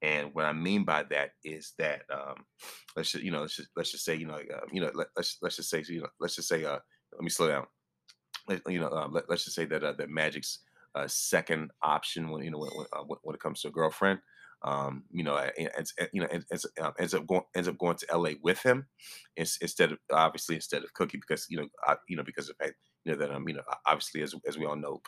And 0.00 0.32
what 0.32 0.44
I 0.44 0.52
mean 0.52 0.84
by 0.84 1.04
that 1.04 1.30
is 1.44 1.74
that 1.78 2.02
um, 2.12 2.44
let's 2.96 3.12
just 3.12 3.24
you 3.24 3.32
know 3.32 3.40
let's 3.40 3.56
just 3.56 3.68
let's 3.76 3.90
just 3.90 4.04
say 4.04 4.14
you 4.14 4.26
know 4.26 4.34
uh, 4.34 4.66
you 4.72 4.80
know 4.80 4.90
let, 4.94 5.08
us 5.16 5.38
let's 5.42 5.56
just 5.56 5.70
say 5.70 5.82
you 5.88 6.00
know 6.02 6.08
let's 6.20 6.36
just 6.36 6.48
say 6.48 6.64
uh, 6.64 6.78
let 7.12 7.22
me 7.22 7.30
slow 7.30 7.48
down. 7.48 7.66
You 8.68 8.80
know 8.80 8.88
uh, 8.88 9.08
let, 9.08 9.30
us 9.30 9.44
just 9.44 9.56
say 9.56 9.64
that 9.66 9.84
uh, 9.84 9.92
that 9.92 10.10
Magic's 10.10 10.60
uh, 10.94 11.06
second 11.06 11.70
option 11.82 12.30
when 12.30 12.42
you 12.42 12.50
know 12.50 12.58
when, 12.58 12.70
when, 12.70 12.86
uh, 12.92 13.04
when 13.22 13.34
it 13.34 13.40
comes 13.40 13.62
to 13.62 13.68
a 13.68 13.70
girlfriend, 13.72 14.18
um, 14.62 15.04
you 15.12 15.22
know, 15.22 15.36
ends, 15.36 15.94
you 16.12 16.20
know 16.20 16.28
ends, 16.30 16.66
uh, 16.80 16.90
ends 16.98 17.14
up 17.14 17.26
going 17.26 17.42
ends 17.54 17.68
up 17.68 17.78
going 17.78 17.96
to 17.96 18.06
L.A. 18.10 18.36
with 18.42 18.62
him 18.62 18.86
instead 19.36 19.92
of 19.92 19.98
obviously 20.12 20.56
instead 20.56 20.82
of 20.84 20.92
Cookie 20.94 21.18
because 21.18 21.46
you 21.48 21.58
know 21.58 21.68
I, 21.86 21.96
you 22.08 22.16
know 22.16 22.24
because 22.24 22.48
of 22.48 22.56
you 23.04 23.12
know 23.12 23.18
that 23.18 23.30
um 23.30 23.48
you 23.48 23.54
know 23.54 23.62
obviously 23.86 24.22
as 24.22 24.34
as 24.46 24.58
we 24.58 24.66
all 24.66 24.76
know 24.76 25.00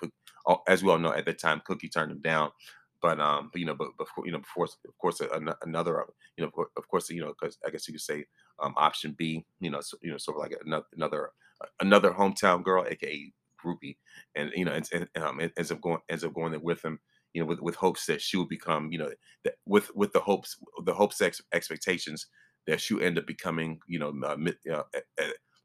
as 0.69 0.83
we 0.83 0.91
all 0.91 0.99
know 0.99 1.13
at 1.13 1.27
the 1.27 1.33
time 1.33 1.63
Cookie 1.65 1.89
turned 1.89 2.13
him 2.13 2.21
down 2.21 2.51
but 3.05 3.21
um, 3.21 3.51
you 3.55 3.67
know, 3.67 3.75
but, 3.75 3.89
but 3.99 4.07
you 4.25 4.33
know, 4.33 4.39
before 4.39 4.65
of 4.65 4.99
course 4.99 5.21
another 5.63 6.01
uh, 6.01 6.07
you 6.39 6.45
know 6.45 6.51
of 6.75 6.89
course 6.89 7.11
you 7.11 7.21
know 7.21 7.35
because 7.39 7.59
I 7.67 7.69
guess 7.69 7.87
you 7.87 7.93
could 7.93 8.01
say 8.01 8.25
um, 8.61 8.73
option 8.79 9.15
B, 9.19 9.45
you 9.61 9.69
know, 9.69 9.83
you 10.01 10.11
know, 10.11 10.17
sort 10.17 10.39
of 10.39 10.43
like 10.43 10.59
another 10.97 11.27
uh, 11.27 11.31
another 11.81 12.13
hometown 12.13 12.63
girl, 12.63 12.85
aka 12.89 13.33
groupie, 13.65 13.97
and 14.35 14.51
you 14.55 14.65
know, 14.65 14.73
and, 14.73 14.89
and 14.93 15.09
um, 15.23 15.41
ends 15.41 15.71
up 15.71 15.81
going 15.81 15.99
ends 16.09 16.25
up 16.25 16.35
going 16.35 16.53
there 16.53 16.61
with 16.61 16.85
him, 16.85 16.99
you 17.33 17.41
know, 17.41 17.47
with 17.47 17.61
with 17.61 17.77
hopes 17.77 18.07
that 18.07 18.21
she 18.21 18.37
will 18.37 18.49
become, 18.49 18.91
you 18.93 18.99
know, 18.99 19.11
that 19.45 19.55
with 19.67 19.91
with 19.95 20.13
the 20.13 20.21
hopes 20.21 20.57
the 20.85 20.95
hopes 20.95 21.21
ex- 21.21 21.43
expectations 21.53 22.27
that 22.67 22.81
she'll 22.81 23.03
end 23.03 23.19
up 23.19 23.27
becoming, 23.27 23.79
you 23.87 23.99
know, 23.99 24.13
uh, 24.25 24.37
uh, 24.71 24.83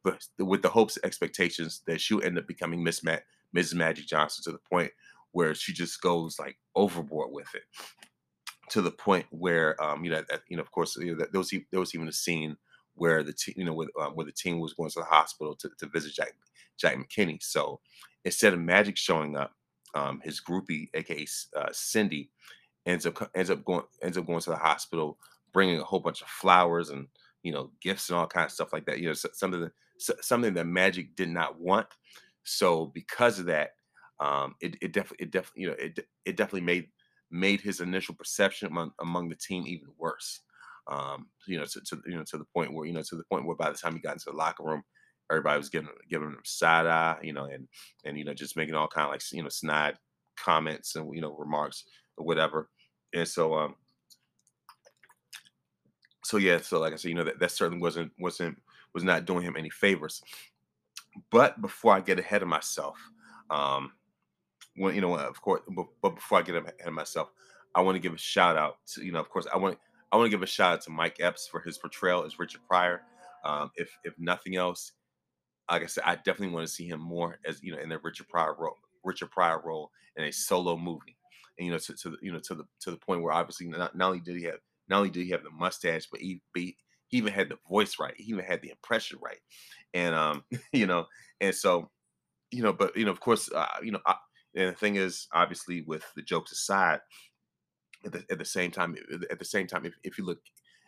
uh, 0.06 0.12
with 0.38 0.62
the 0.62 0.70
hopes 0.70 0.98
expectations 1.04 1.82
that 1.88 2.02
she'll 2.02 2.24
end 2.24 2.38
up 2.38 2.48
becoming 2.48 2.84
Miss 2.84 3.04
Ma- 3.04 3.18
Mrs. 3.56 3.76
Magic 3.76 4.06
Johnson 4.06 4.44
to 4.44 4.52
the 4.52 4.70
point 4.70 4.92
where 5.32 5.54
she 5.54 5.74
just 5.74 6.02
goes 6.02 6.38
like 6.40 6.58
overboard 6.76 7.32
with 7.32 7.54
it 7.54 7.64
to 8.70 8.82
the 8.82 8.92
point 8.92 9.26
where 9.30 9.82
um, 9.84 10.04
you 10.04 10.12
know 10.12 10.24
you 10.48 10.58
know 10.58 10.64
of 10.64 10.72
course 10.72 10.96
you 10.98 11.16
know, 11.16 11.26
there 11.32 11.40
was 11.40 11.54
there 11.72 11.80
was 11.80 11.94
even 11.94 12.08
a 12.08 12.14
scene 12.14 12.58
where 13.00 13.24
the 13.24 13.34
team 13.34 13.56
you 13.58 13.66
know 13.66 13.74
with, 13.74 13.90
um, 14.00 14.14
where 14.14 14.26
the 14.26 14.32
team 14.32 14.60
was 14.60 14.74
going 14.74 14.90
to 14.92 15.00
the 15.00 15.06
hospital 15.06 15.56
to, 15.56 15.70
to 15.80 15.88
visit 15.88 16.14
Jack 16.14 16.34
Jack 16.78 16.98
McKinney. 16.98 17.42
So 17.42 17.80
instead 18.26 18.54
of 18.54 18.60
Magic 18.60 18.98
showing 18.98 19.36
up, 19.36 19.54
um, 19.96 20.22
his 20.24 20.42
groupie, 20.42 20.90
aka 20.94 21.26
uh, 21.56 21.70
Cindy, 21.72 22.30
ends 22.86 23.06
up 23.06 23.30
ends 23.36 23.50
up 23.50 23.64
going 23.66 23.84
ends 24.02 24.18
up 24.18 24.26
going 24.28 24.42
to 24.42 24.50
the 24.52 24.56
hospital, 24.56 25.18
bringing 25.54 25.80
a 25.80 25.84
whole 25.84 26.00
bunch 26.00 26.22
of 26.22 26.28
flowers 26.28 26.90
and 26.90 27.08
you 27.44 27.52
know 27.52 27.72
gifts 27.82 28.10
and 28.10 28.18
all 28.18 28.28
kinds 28.28 28.52
of 28.52 28.56
stuff 28.56 28.74
like 28.74 28.86
that. 28.86 29.00
You 29.00 29.08
know 29.08 29.14
something 29.14 29.62
that 29.62 29.72
something 30.24 30.54
that 30.54 30.68
Magic 30.68 31.16
did 31.16 31.30
not 31.30 31.60
want. 31.60 31.88
So 32.44 32.88
because 32.88 33.40
of 33.40 33.46
that, 33.48 33.72
um, 34.20 34.56
it, 34.62 34.76
it 34.82 34.94
definitely 34.94 35.26
it 35.26 35.32
definitely 35.32 35.62
you 35.64 35.70
know 35.70 35.76
it 35.80 36.00
it 36.26 36.38
definitely 36.38 36.62
made 36.62 36.88
made 37.32 37.62
his 37.62 37.80
initial 37.80 38.16
perception 38.16 38.68
among, 38.68 38.92
among 39.00 39.30
the 39.30 39.36
team 39.36 39.66
even 39.68 39.88
worse. 39.98 40.42
Um, 40.90 41.28
you 41.46 41.60
know, 41.60 41.66
to, 41.66 41.82
to, 41.82 42.02
you 42.08 42.18
know 42.18 42.24
to 42.24 42.38
the 42.38 42.46
point 42.54 42.74
where 42.74 42.86
you 42.86 42.94
know 42.94 43.04
to 43.04 43.16
the 43.16 43.24
point 43.32 43.46
where 43.46 43.56
by 43.56 43.70
the 43.70 43.78
time 43.78 43.94
he 43.94 44.00
got 44.00 44.14
into 44.14 44.32
the 44.32 44.36
locker 44.36 44.64
room, 44.64 44.84
everybody 45.30 45.58
was 45.58 45.70
giving 45.70 45.90
giving 46.10 46.30
him 46.30 46.40
side 46.44 46.88
eye, 46.88 47.18
you 47.22 47.34
know, 47.34 47.46
and 47.46 47.68
and 48.06 48.18
you 48.18 48.26
know 48.26 48.34
just 48.34 48.58
making 48.58 48.76
all 48.76 48.88
kind 48.88 49.06
of 49.06 49.12
like 49.12 49.22
you 49.32 49.44
know 49.44 49.50
snide 49.50 49.96
comments 50.38 50.96
and 50.96 51.14
you 51.14 51.22
know 51.22 51.36
remarks 51.38 51.86
or 52.18 52.26
whatever. 52.26 52.70
And 53.14 53.28
so 53.28 53.54
um 53.56 53.76
so 56.24 56.38
yeah, 56.38 56.60
so 56.62 56.80
like 56.80 56.94
I 56.94 56.96
said, 56.96 57.10
you 57.10 57.16
know 57.16 57.24
that 57.24 57.40
that 57.40 57.52
certainly 57.52 57.82
wasn't 57.82 58.12
wasn't 58.20 58.58
was 58.94 59.04
not 59.04 59.26
doing 59.26 59.44
him 59.44 59.56
any 59.58 59.70
favors. 59.70 60.22
But 61.32 61.62
before 61.62 61.94
I 61.94 62.02
get 62.02 62.20
ahead 62.20 62.42
of 62.42 62.48
myself, 62.48 63.00
um, 63.50 63.92
when 64.76 64.96
you 64.96 65.02
know, 65.02 65.16
of 65.16 65.42
course, 65.42 65.62
but, 65.70 65.88
but 66.02 66.16
before 66.16 66.40
I 66.40 66.42
get 66.42 66.56
ahead 66.56 66.76
of 66.86 66.94
myself, 66.94 67.32
I 67.76 67.82
want 67.82 67.96
to 67.96 68.00
give 68.00 68.14
a 68.14 68.18
shout 68.18 68.58
out 68.58 68.78
to 68.94 69.04
you 69.04 69.12
know, 69.12 69.20
of 69.20 69.30
course, 69.30 69.48
I 69.52 69.58
want 69.58 69.78
I 70.12 70.18
want 70.18 70.28
to 70.28 70.32
give 70.32 70.44
a 70.44 70.48
shout 70.48 70.74
out 70.74 70.82
to 70.84 70.92
Mike 70.92 71.18
Epps 71.20 71.48
for 71.48 71.60
his 71.62 71.78
portrayal 71.78 72.24
as 72.26 72.40
Richard 72.40 72.62
Pryor. 72.68 73.02
Um, 73.46 73.72
if 73.76 73.90
if 74.04 74.14
nothing 74.18 74.56
else, 74.56 74.94
like 75.70 75.84
I 75.84 75.88
said, 75.88 76.04
I 76.06 76.16
definitely 76.16 76.50
want 76.50 76.68
to 76.68 76.74
see 76.74 76.88
him 76.88 77.00
more 77.00 77.40
as 77.46 77.62
you 77.62 77.72
know 77.74 77.80
in 77.80 77.90
the 77.90 78.00
Richard 78.00 78.28
Pryor 78.28 78.56
role, 78.58 78.78
Richard 79.04 79.32
Pryor 79.32 79.62
role 79.64 79.92
in 80.16 80.26
a 80.26 80.32
solo 80.32 80.78
movie, 80.78 81.18
and 81.58 81.66
you 81.68 81.72
know 81.72 81.80
to, 81.80 81.94
to 81.96 82.10
the 82.12 82.18
you 82.22 82.32
know 82.32 82.40
to 82.40 82.56
the 82.56 82.64
to 82.82 82.92
the 82.92 82.98
point 82.98 83.22
where 83.22 83.34
obviously 83.34 83.68
not, 83.68 83.96
not 83.96 84.08
only 84.08 84.20
did 84.20 84.38
he 84.38 84.44
have 84.44 84.60
not 84.90 84.98
only 84.98 85.10
did 85.10 85.24
he 85.24 85.30
have 85.32 85.44
the 85.44 85.52
mustache, 85.52 86.08
but 86.12 86.20
he, 86.20 86.42
he 86.56 86.76
even 87.12 87.32
had 87.32 87.50
the 87.50 87.58
voice 87.70 88.00
right, 88.00 88.14
he 88.18 88.24
even 88.32 88.46
had 88.46 88.62
the 88.62 88.72
impression 88.72 89.20
right, 89.22 89.40
and 89.94 90.16
um 90.16 90.44
you 90.74 90.88
know 90.88 91.06
and 91.40 91.54
so 91.54 91.90
you 92.52 92.64
know 92.64 92.74
but 92.74 92.96
you 92.96 93.06
know 93.06 93.12
of 93.12 93.20
course 93.20 93.52
uh, 93.54 93.66
you 93.84 93.92
know 93.92 94.00
I, 94.06 94.16
and 94.56 94.70
the 94.70 94.74
thing 94.78 94.96
is 94.96 95.28
obviously 95.34 95.84
with 95.84 96.04
the 96.16 96.22
jokes 96.22 96.52
aside 96.52 97.00
at 98.06 98.12
the, 98.12 98.26
at 98.30 98.38
the 98.40 98.46
same 98.46 98.72
time 98.72 98.96
at 99.30 99.40
the 99.40 99.46
same 99.46 99.68
time 99.68 99.86
if, 99.86 99.94
if 100.04 100.18
you 100.18 100.26
look 100.26 100.40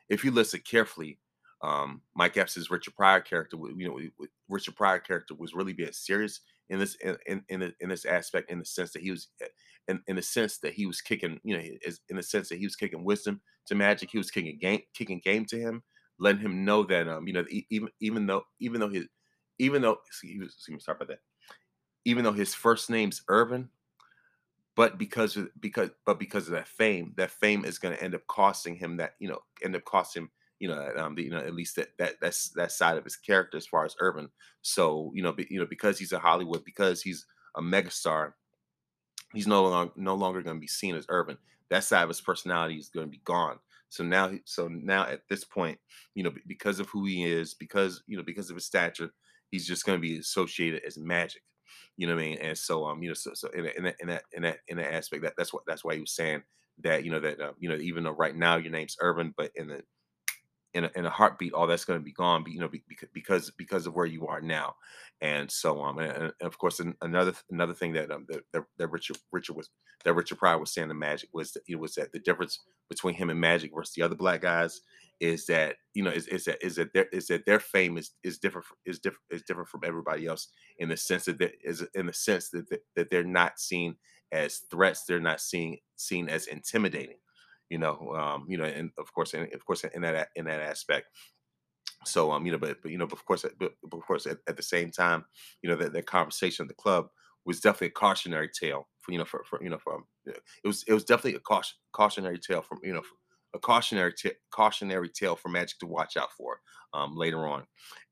if 0.09 0.23
you 0.23 0.31
listen 0.31 0.61
carefully 0.65 1.19
um, 1.63 2.01
Mike 2.15 2.37
Epps' 2.37 2.71
Richard 2.71 2.95
Pryor 2.95 3.21
character, 3.21 3.57
you 3.75 3.87
know, 3.87 4.27
Richard 4.49 4.75
Pryor 4.75 4.99
character 4.99 5.35
was 5.35 5.53
really 5.53 5.73
being 5.73 5.91
serious 5.91 6.41
in 6.69 6.79
this 6.79 6.95
in 7.27 7.43
in 7.49 7.73
in, 7.79 7.89
this 7.89 8.05
aspect, 8.05 8.49
in 8.49 8.59
the 8.59 8.65
sense 8.65 8.91
that 8.93 9.01
he 9.01 9.11
was, 9.11 9.27
eh, 9.41 9.47
in, 9.87 10.01
in 10.07 10.15
the 10.15 10.21
sense 10.21 10.57
that 10.59 10.73
he 10.73 10.85
was 10.85 11.01
kicking, 11.01 11.39
you 11.43 11.55
know, 11.55 11.63
in 12.09 12.15
the 12.15 12.23
sense 12.23 12.49
that 12.49 12.57
he 12.57 12.65
was 12.65 12.75
kicking 12.75 13.03
wisdom 13.03 13.41
to 13.67 13.75
Magic, 13.75 14.09
he 14.11 14.17
was 14.17 14.31
kicking 14.31 14.57
game, 14.59 14.81
kicking 14.93 15.21
game 15.23 15.45
to 15.45 15.59
him, 15.59 15.83
letting 16.17 16.41
him 16.41 16.65
know 16.65 16.83
that, 16.83 17.07
um, 17.07 17.27
you 17.27 17.33
know, 17.33 17.45
even 17.69 17.89
even 17.99 18.25
though 18.25 18.43
even 18.59 18.79
though 18.79 18.89
his 18.89 19.05
even 19.59 19.81
though 19.81 19.97
excuse 20.07 20.51
me, 20.69 20.79
sorry 20.79 20.95
about 20.95 21.09
that, 21.09 21.19
even 22.05 22.23
though 22.23 22.31
his 22.31 22.55
first 22.55 22.89
name's 22.89 23.21
Earvin, 23.27 23.69
but 24.75 24.97
because 24.97 25.35
of 25.37 25.49
because 25.59 25.89
but 26.05 26.19
because 26.19 26.47
of 26.47 26.53
that 26.53 26.67
fame, 26.67 27.13
that 27.17 27.31
fame 27.31 27.65
is 27.65 27.77
going 27.77 27.95
to 27.95 28.03
end 28.03 28.15
up 28.15 28.25
costing 28.27 28.75
him 28.75 28.97
that 28.97 29.13
you 29.19 29.27
know 29.27 29.39
end 29.63 29.75
up 29.75 29.85
costing 29.85 30.23
him 30.23 30.31
you 30.61 30.67
know, 30.67 30.93
um, 30.95 31.15
the, 31.15 31.23
you 31.23 31.31
know, 31.31 31.39
at 31.39 31.55
least 31.55 31.75
that 31.75 31.89
that 31.97 32.13
that's 32.21 32.49
that 32.49 32.71
side 32.71 32.95
of 32.95 33.03
his 33.03 33.15
character 33.15 33.57
as 33.57 33.65
far 33.65 33.83
as 33.83 33.95
Earvin. 33.99 34.29
So 34.61 35.11
you 35.15 35.23
know, 35.23 35.31
be, 35.31 35.47
you 35.49 35.59
know, 35.59 35.65
because 35.65 35.97
he's 35.97 36.11
a 36.11 36.19
Hollywood, 36.19 36.63
because 36.63 37.01
he's 37.01 37.25
a 37.55 37.61
megastar, 37.61 38.33
he's 39.33 39.47
no 39.47 39.63
longer 39.63 39.91
no 39.95 40.13
longer 40.13 40.43
going 40.43 40.57
to 40.57 40.61
be 40.61 40.67
seen 40.67 40.95
as 40.95 41.07
Earvin. 41.09 41.37
That 41.71 41.83
side 41.83 42.03
of 42.03 42.09
his 42.09 42.21
personality 42.21 42.75
is 42.75 42.89
going 42.89 43.07
to 43.07 43.11
be 43.11 43.21
gone. 43.25 43.57
So 43.89 44.03
now, 44.03 44.31
so 44.45 44.67
now 44.67 45.07
at 45.07 45.27
this 45.29 45.43
point, 45.43 45.79
you 46.13 46.23
know, 46.23 46.31
because 46.45 46.79
of 46.79 46.87
who 46.89 47.05
he 47.05 47.25
is, 47.25 47.55
because 47.55 48.03
you 48.05 48.15
know, 48.15 48.23
because 48.23 48.51
of 48.51 48.55
his 48.55 48.65
stature, 48.65 49.09
he's 49.49 49.65
just 49.65 49.83
going 49.83 49.97
to 49.97 50.01
be 50.01 50.19
associated 50.19 50.83
as 50.85 50.95
magic. 50.95 51.41
You 51.97 52.07
know 52.07 52.15
what 52.15 52.21
I 52.21 52.25
mean? 52.25 52.37
And 52.39 52.57
so, 52.57 52.85
um, 52.85 53.01
you 53.03 53.09
know, 53.09 53.13
so 53.13 53.31
so 53.33 53.49
in, 53.49 53.65
in 53.65 53.83
that 53.83 53.95
in 53.99 54.07
that 54.07 54.23
in 54.33 54.43
that 54.43 54.57
in 54.67 54.77
that 54.77 54.93
aspect, 54.93 55.23
that 55.23 55.33
that's 55.37 55.53
what 55.53 55.63
that's 55.67 55.83
why 55.83 55.95
he 55.95 56.01
was 56.01 56.11
saying 56.11 56.43
that 56.83 57.03
you 57.03 57.11
know 57.11 57.19
that 57.19 57.39
um, 57.41 57.53
you 57.59 57.69
know 57.69 57.75
even 57.75 58.03
though 58.03 58.11
right 58.11 58.35
now 58.35 58.57
your 58.57 58.71
name's 58.71 58.97
Earvin, 59.01 59.33
but 59.37 59.51
in 59.55 59.67
the 59.67 59.81
in 60.73 60.85
a, 60.85 60.91
in 60.95 61.05
a 61.05 61.09
heartbeat, 61.09 61.53
all 61.53 61.67
that's 61.67 61.83
going 61.83 61.99
to 61.99 62.03
be 62.03 62.13
gone, 62.13 62.45
you 62.47 62.59
know, 62.59 62.69
because 63.13 63.51
because 63.51 63.87
of 63.87 63.93
where 63.93 64.05
you 64.05 64.27
are 64.27 64.41
now, 64.41 64.75
and 65.19 65.51
so 65.51 65.81
um, 65.81 65.99
and, 65.99 66.11
and 66.11 66.33
of 66.41 66.57
course, 66.57 66.81
another 67.01 67.33
another 67.51 67.73
thing 67.73 67.93
that 67.93 68.11
um 68.11 68.25
that, 68.29 68.63
that 68.77 68.87
Richard 68.87 69.17
Richard 69.31 69.55
was 69.55 69.69
that 70.03 70.13
Richard 70.13 70.37
Pryor 70.39 70.57
was 70.57 70.73
saying 70.73 70.87
to 70.87 70.93
Magic 70.93 71.29
was 71.33 71.51
that 71.53 71.63
it 71.67 71.75
was 71.75 71.95
that 71.95 72.11
the 72.11 72.19
difference 72.19 72.59
between 72.89 73.15
him 73.15 73.29
and 73.29 73.39
Magic 73.39 73.71
versus 73.75 73.93
the 73.93 74.01
other 74.01 74.15
black 74.15 74.41
guys 74.41 74.81
is 75.21 75.45
that 75.45 75.77
you 75.93 76.03
know 76.03 76.11
is, 76.11 76.27
is 76.27 76.43
that 76.45 76.57
is 76.61 76.75
that 76.75 76.91
their 76.93 77.05
is 77.13 77.27
that 77.27 77.45
their 77.45 77.59
fame 77.59 77.97
is 77.97 78.11
is 78.23 78.39
different 78.39 78.67
is 78.85 78.99
different 78.99 79.23
is 79.29 79.43
different 79.43 79.69
from 79.69 79.81
everybody 79.85 80.27
else 80.27 80.49
in 80.79 80.89
the 80.89 80.97
sense 80.97 81.25
that 81.25 81.39
in 81.95 82.07
the 82.07 82.13
sense 82.13 82.49
that 82.49 82.65
that 82.95 83.09
they're 83.09 83.23
not 83.23 83.59
seen 83.59 83.95
as 84.33 84.61
threats, 84.71 85.05
they're 85.05 85.19
not 85.19 85.39
seen 85.39 85.77
seen 85.95 86.27
as 86.27 86.47
intimidating 86.47 87.17
you 87.71 87.77
know, 87.77 88.13
um, 88.17 88.45
you 88.49 88.57
know, 88.57 88.65
and 88.65 88.91
of 88.97 89.11
course, 89.13 89.33
and 89.33 89.51
of 89.53 89.65
course, 89.65 89.85
in 89.85 90.01
that 90.01 90.27
in 90.35 90.45
that 90.45 90.61
aspect. 90.61 91.07
So, 92.03 92.31
um, 92.31 92.45
you 92.45 92.51
know, 92.51 92.57
but, 92.57 92.81
but 92.81 92.91
you 92.91 92.97
know, 92.97 93.05
of 93.05 93.25
course, 93.25 93.45
but, 93.57 93.71
but 93.81 93.97
of 93.97 94.05
course, 94.05 94.25
at, 94.25 94.39
at, 94.47 94.57
the 94.57 94.63
same 94.63 94.91
time, 94.91 95.23
you 95.61 95.69
know, 95.69 95.75
that, 95.77 95.93
that 95.93 96.05
conversation 96.05 96.63
at 96.63 96.67
the 96.67 96.73
club 96.73 97.07
was 97.45 97.61
definitely 97.61 97.87
a 97.87 97.91
cautionary 97.91 98.49
tale 98.49 98.89
for 98.99 99.13
you 99.13 99.19
know, 99.19 99.25
for, 99.25 99.43
for 99.49 99.63
you 99.63 99.69
know, 99.69 99.77
from 99.77 100.03
it 100.25 100.41
was 100.65 100.83
it 100.85 100.93
was 100.93 101.05
definitely 101.05 101.35
a 101.35 101.39
caution, 101.39 101.77
cautionary 101.93 102.39
tale 102.39 102.61
from 102.61 102.79
you 102.83 102.93
know, 102.93 103.03
a 103.53 103.59
cautionary 103.59 104.13
t- 104.13 104.31
cautionary 104.51 105.09
tale 105.09 105.35
for 105.35 105.49
Magic 105.49 105.79
to 105.79 105.87
watch 105.87 106.17
out 106.17 106.31
for 106.37 106.59
um, 106.93 107.15
later 107.15 107.47
on, 107.47 107.63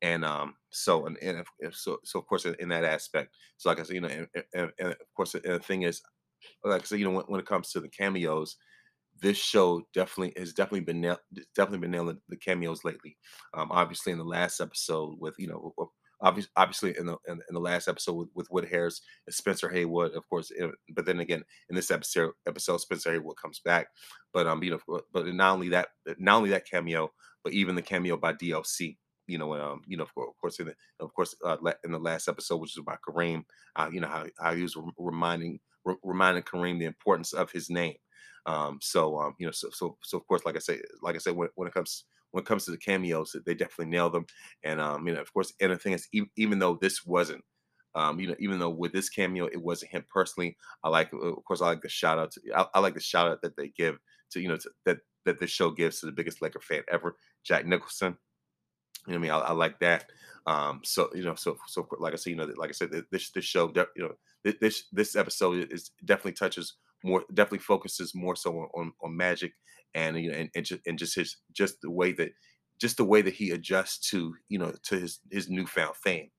and 0.01 0.25
um, 0.25 0.55
so 0.69 1.05
and, 1.05 1.17
and 1.17 1.43
so 1.71 1.97
so 2.03 2.19
of 2.19 2.25
course 2.27 2.45
in, 2.45 2.55
in, 2.59 2.69
that 2.69 2.83
aspect, 2.83 3.33
so 3.57 3.69
like 3.69 3.79
I 3.79 3.83
said, 3.83 3.95
you 3.95 4.01
know, 4.01 4.07
and, 4.07 4.27
and, 4.53 4.71
and 4.79 4.89
of 4.89 5.13
course, 5.15 5.33
the 5.33 5.59
thing 5.59 5.83
is, 5.83 6.01
like 6.63 6.81
I 6.81 6.85
said, 6.85 6.99
you 6.99 7.05
know, 7.05 7.11
when, 7.11 7.25
when 7.27 7.39
it 7.39 7.45
comes 7.45 7.71
to 7.71 7.79
the 7.79 7.89
cameos, 7.89 8.57
this 9.21 9.37
show 9.37 9.81
definitely 9.93 10.33
has 10.39 10.53
definitely 10.53 10.81
been 10.81 11.01
definitely 11.55 11.79
been 11.79 11.91
nailing 11.91 12.19
the 12.29 12.37
cameos 12.37 12.83
lately. 12.83 13.17
Um, 13.53 13.69
obviously, 13.71 14.11
in 14.11 14.17
the 14.17 14.23
last 14.23 14.61
episode 14.61 15.15
with 15.19 15.35
you 15.37 15.47
know, 15.47 15.73
obviously, 16.21 16.51
obviously 16.55 16.97
in 16.97 17.05
the 17.05 17.17
in, 17.27 17.41
in, 17.47 17.53
the 17.53 17.59
last 17.59 17.87
episode 17.87 18.13
with, 18.13 18.29
with 18.33 18.51
Wood 18.51 18.67
Harris 18.69 19.01
and 19.25 19.33
Spencer 19.33 19.69
Haywood, 19.69 20.13
of 20.13 20.27
course. 20.29 20.51
But 20.93 21.05
then 21.05 21.19
again, 21.19 21.43
in 21.69 21.75
this 21.75 21.91
episode, 21.91 22.31
episode 22.47 22.77
Spencer 22.77 23.11
Haywood 23.11 23.37
comes 23.41 23.59
back. 23.59 23.87
But 24.33 24.47
um, 24.47 24.63
you 24.63 24.71
know, 24.71 25.01
but 25.11 25.27
not 25.27 25.53
only 25.53 25.69
that, 25.69 25.89
not 26.17 26.37
only 26.37 26.49
that 26.51 26.69
cameo, 26.69 27.11
but 27.43 27.53
even 27.53 27.75
the 27.75 27.81
cameo 27.81 28.17
by 28.17 28.33
DLC. 28.33 28.97
You 29.27 29.37
know, 29.37 29.53
um, 29.53 29.81
you 29.85 29.95
know, 29.95 30.03
of 30.03 30.13
course, 30.41 30.59
in 30.59 30.67
the, 30.67 30.75
of 30.99 31.13
course, 31.13 31.35
uh, 31.45 31.57
in 31.83 31.91
the 31.91 31.99
last 31.99 32.27
episode, 32.27 32.57
which 32.57 32.71
is 32.71 32.79
about 32.79 32.99
Kareem, 33.07 33.43
uh, 33.75 33.89
you 33.91 34.01
know 34.01 34.07
how, 34.07 34.25
how 34.39 34.55
he 34.55 34.63
was 34.63 34.75
reminding 34.97 35.59
reminding 36.03 36.43
Kareem 36.43 36.79
the 36.79 36.85
importance 36.85 37.33
of 37.33 37.51
his 37.51 37.69
name 37.69 37.95
um, 38.45 38.79
so 38.81 39.19
um, 39.19 39.35
you 39.37 39.45
know, 39.45 39.51
so 39.51 39.69
so 39.71 39.97
so 40.03 40.17
of 40.17 40.27
course, 40.27 40.45
like 40.45 40.55
I 40.55 40.59
say, 40.59 40.79
like 41.01 41.15
I 41.15 41.19
said, 41.19 41.35
when, 41.35 41.49
when 41.55 41.67
it 41.67 41.73
comes 41.73 42.05
when 42.31 42.43
it 42.43 42.47
comes 42.47 42.65
to 42.65 42.71
the 42.71 42.77
cameos, 42.77 43.35
they 43.45 43.53
definitely 43.53 43.87
nail 43.87 44.09
them. 44.09 44.25
And 44.63 44.79
um, 44.79 45.07
you 45.07 45.13
know, 45.13 45.21
of 45.21 45.33
course, 45.33 45.53
and 45.59 45.71
the 45.71 45.77
thing 45.77 45.93
is, 45.93 46.07
even, 46.13 46.29
even 46.35 46.59
though 46.59 46.77
this 46.81 47.05
wasn't, 47.05 47.43
um, 47.95 48.19
you 48.19 48.27
know, 48.27 48.35
even 48.39 48.59
though 48.59 48.69
with 48.69 48.93
this 48.93 49.09
cameo 49.09 49.45
it 49.45 49.61
wasn't 49.61 49.91
him 49.91 50.05
personally, 50.11 50.57
I 50.83 50.89
like, 50.89 51.11
of 51.13 51.43
course, 51.45 51.61
I 51.61 51.67
like 51.67 51.81
the 51.81 51.89
shout 51.89 52.19
out. 52.19 52.31
To, 52.31 52.41
I, 52.55 52.65
I 52.75 52.79
like 52.79 52.93
the 52.93 52.99
shout 52.99 53.29
out 53.29 53.41
that 53.41 53.55
they 53.57 53.69
give 53.69 53.97
to 54.31 54.39
you 54.39 54.47
know 54.47 54.57
to, 54.57 54.69
that 54.85 54.97
that 55.25 55.39
the 55.39 55.47
show 55.47 55.71
gives 55.71 55.99
to 55.99 56.05
the 56.05 56.11
biggest 56.11 56.41
Laker 56.41 56.61
fan 56.61 56.83
ever, 56.91 57.15
Jack 57.43 57.65
Nicholson. 57.65 58.17
You 59.07 59.13
know, 59.13 59.19
I 59.19 59.21
mean, 59.21 59.31
I, 59.31 59.39
I 59.39 59.51
like 59.53 59.79
that. 59.79 60.05
Um, 60.45 60.81
so 60.83 61.09
you 61.15 61.23
know, 61.23 61.35
so 61.35 61.57
so 61.67 61.87
like 61.99 62.13
I 62.13 62.15
said, 62.15 62.31
you 62.31 62.35
know, 62.35 62.49
like 62.57 62.69
I 62.69 62.73
said, 62.73 62.89
this 63.11 63.31
this 63.31 63.45
show, 63.45 63.71
you 63.95 64.03
know, 64.03 64.13
this 64.43 64.83
this 64.91 65.15
episode 65.15 65.71
is 65.71 65.91
definitely 66.05 66.33
touches 66.33 66.75
more 67.03 67.23
definitely 67.33 67.59
focuses 67.59 68.13
more 68.13 68.35
so 68.35 68.51
on, 68.59 68.67
on, 68.75 68.93
on 69.01 69.15
magic 69.15 69.53
and 69.95 70.17
you 70.19 70.31
know 70.31 70.37
and, 70.37 70.49
and, 70.55 70.65
just, 70.65 70.81
and 70.85 70.97
just 70.97 71.15
his 71.15 71.37
just 71.51 71.81
the 71.81 71.91
way 71.91 72.11
that 72.13 72.31
just 72.79 72.97
the 72.97 73.05
way 73.05 73.21
that 73.21 73.33
he 73.33 73.51
adjusts 73.51 74.09
to 74.09 74.33
you 74.47 74.59
know 74.59 74.73
to 74.83 74.99
his 74.99 75.19
his 75.31 75.49
newfound 75.49 75.95
fame. 75.95 76.29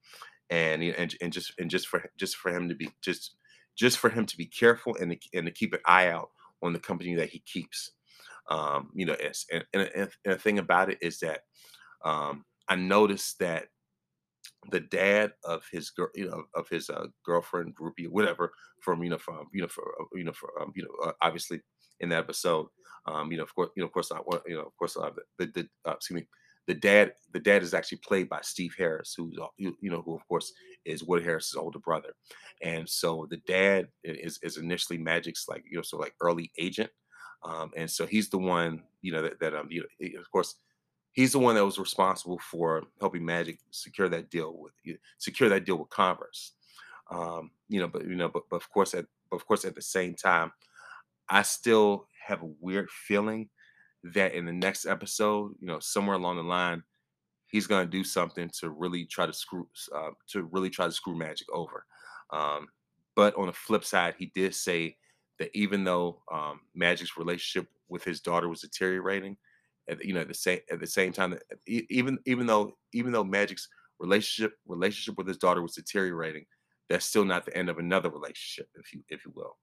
And 0.50 0.82
you 0.82 0.92
know, 0.92 0.98
and, 0.98 1.14
and 1.20 1.32
just 1.32 1.52
and 1.58 1.70
just 1.70 1.88
for 1.88 2.10
just 2.18 2.36
for 2.36 2.54
him 2.54 2.68
to 2.68 2.74
be 2.74 2.90
just 3.02 3.36
just 3.76 3.98
for 3.98 4.10
him 4.10 4.26
to 4.26 4.36
be 4.36 4.46
careful 4.46 4.96
and 5.00 5.12
to, 5.12 5.38
and 5.38 5.46
to 5.46 5.52
keep 5.52 5.72
an 5.72 5.80
eye 5.86 6.08
out 6.08 6.30
on 6.62 6.72
the 6.72 6.80
company 6.80 7.14
that 7.16 7.30
he 7.30 7.40
keeps. 7.40 7.92
Um 8.50 8.90
you 8.94 9.06
know 9.06 9.14
and, 9.52 9.64
and, 9.72 9.90
and, 9.94 10.10
and 10.24 10.34
the 10.34 10.38
thing 10.38 10.58
about 10.58 10.90
it 10.90 10.98
is 11.00 11.20
that 11.20 11.40
um 12.04 12.44
i 12.68 12.74
noticed 12.74 13.38
that 13.38 13.66
the 14.70 14.80
dad 14.80 15.32
of 15.44 15.64
his 15.72 15.90
girl, 15.90 16.08
you 16.14 16.28
know, 16.28 16.44
of 16.54 16.68
his 16.68 16.90
uh, 16.90 17.06
girlfriend, 17.24 17.74
groupie, 17.74 18.08
whatever, 18.08 18.52
from 18.82 19.02
you 19.02 19.10
know, 19.10 19.18
from 19.18 19.46
you 19.52 19.62
know, 19.62 19.68
for 19.68 19.94
uh, 20.00 20.04
you 20.14 20.24
know, 20.24 20.32
for 20.32 20.50
um, 20.60 20.72
you 20.74 20.82
know, 20.82 21.08
uh, 21.08 21.12
obviously 21.22 21.60
in 22.00 22.08
that 22.10 22.18
episode, 22.18 22.66
um, 23.06 23.30
you 23.30 23.38
know, 23.38 23.42
of 23.42 23.54
course, 23.54 23.70
you 23.76 23.82
know, 23.82 23.86
of 23.86 23.92
course, 23.92 24.12
I 24.12 24.18
want, 24.20 24.42
you 24.46 24.56
know, 24.56 24.62
of 24.62 24.76
course, 24.76 24.96
uh, 24.96 25.10
the, 25.38 25.46
the 25.46 25.68
uh, 25.86 25.94
excuse 25.94 26.20
me, 26.20 26.26
the 26.66 26.74
dad, 26.74 27.14
the 27.32 27.40
dad 27.40 27.62
is 27.62 27.74
actually 27.74 27.98
played 27.98 28.28
by 28.28 28.40
Steve 28.42 28.74
Harris, 28.76 29.14
who's 29.16 29.36
uh, 29.40 29.46
you, 29.56 29.76
you 29.80 29.90
know, 29.90 30.02
who 30.02 30.14
of 30.14 30.26
course 30.28 30.52
is 30.84 31.02
Wood 31.02 31.24
Harris's 31.24 31.54
older 31.54 31.78
brother, 31.78 32.12
and 32.62 32.88
so 32.88 33.26
the 33.30 33.38
dad 33.46 33.88
is 34.04 34.38
is 34.42 34.56
initially 34.58 34.98
Magic's 34.98 35.46
like 35.48 35.64
you 35.70 35.76
know, 35.78 35.82
so 35.82 35.96
like 35.96 36.14
early 36.20 36.52
agent, 36.58 36.90
um, 37.44 37.70
and 37.76 37.90
so 37.90 38.06
he's 38.06 38.28
the 38.28 38.38
one, 38.38 38.82
you 39.00 39.12
know, 39.12 39.22
that, 39.22 39.40
that 39.40 39.54
um, 39.54 39.68
you 39.70 39.80
know, 40.00 40.20
of 40.20 40.30
course 40.30 40.56
he's 41.12 41.32
the 41.32 41.38
one 41.38 41.54
that 41.54 41.64
was 41.64 41.78
responsible 41.78 42.38
for 42.38 42.82
helping 43.00 43.24
Magic 43.24 43.58
secure 43.70 44.08
that 44.08 44.30
deal 44.30 44.56
with 44.56 44.72
secure 45.18 45.48
that 45.48 45.64
deal 45.64 45.76
with 45.76 45.90
Converse. 45.90 46.52
Um, 47.10 47.50
you 47.68 47.80
know, 47.80 47.88
but 47.88 48.04
you 48.04 48.14
know, 48.14 48.28
but, 48.28 48.44
but 48.50 48.56
of 48.56 48.70
course, 48.70 48.94
at 48.94 49.06
but 49.30 49.36
of 49.36 49.46
course, 49.46 49.64
at 49.64 49.74
the 49.74 49.82
same 49.82 50.14
time, 50.14 50.52
I 51.28 51.42
still 51.42 52.06
have 52.26 52.42
a 52.42 52.50
weird 52.60 52.90
feeling 52.90 53.48
that 54.02 54.34
in 54.34 54.46
the 54.46 54.52
next 54.52 54.86
episode, 54.86 55.54
you 55.60 55.66
know, 55.66 55.80
somewhere 55.80 56.16
along 56.16 56.36
the 56.36 56.42
line, 56.42 56.82
he's 57.48 57.66
going 57.66 57.84
to 57.84 57.90
do 57.90 58.04
something 58.04 58.50
to 58.60 58.70
really 58.70 59.04
try 59.04 59.26
to 59.26 59.32
screw 59.32 59.68
uh, 59.94 60.10
to 60.28 60.44
really 60.52 60.70
try 60.70 60.86
to 60.86 60.92
screw 60.92 61.16
Magic 61.16 61.48
over. 61.52 61.84
Um, 62.32 62.68
but 63.16 63.34
on 63.36 63.46
the 63.46 63.52
flip 63.52 63.84
side, 63.84 64.14
he 64.18 64.30
did 64.34 64.54
say 64.54 64.96
that 65.38 65.50
even 65.54 65.84
though 65.84 66.22
um, 66.32 66.60
Magic's 66.74 67.16
relationship 67.16 67.68
with 67.88 68.04
his 68.04 68.20
daughter 68.20 68.48
was 68.48 68.60
deteriorating, 68.60 69.36
you 70.02 70.14
know, 70.14 70.24
the 70.24 70.34
same 70.34 70.60
at 70.70 70.80
the 70.80 70.86
same 70.86 71.12
time, 71.12 71.38
even 71.66 72.18
even 72.26 72.46
though 72.46 72.72
even 72.92 73.12
though 73.12 73.24
Magic's 73.24 73.68
relationship 73.98 74.54
relationship 74.66 75.16
with 75.18 75.26
his 75.26 75.38
daughter 75.38 75.62
was 75.62 75.74
deteriorating, 75.74 76.44
that's 76.88 77.04
still 77.04 77.24
not 77.24 77.44
the 77.44 77.56
end 77.56 77.68
of 77.68 77.78
another 77.78 78.10
relationship, 78.10 78.68
if 78.74 78.92
you 78.92 79.02
if 79.08 79.24
you 79.24 79.32
will. 79.34 79.56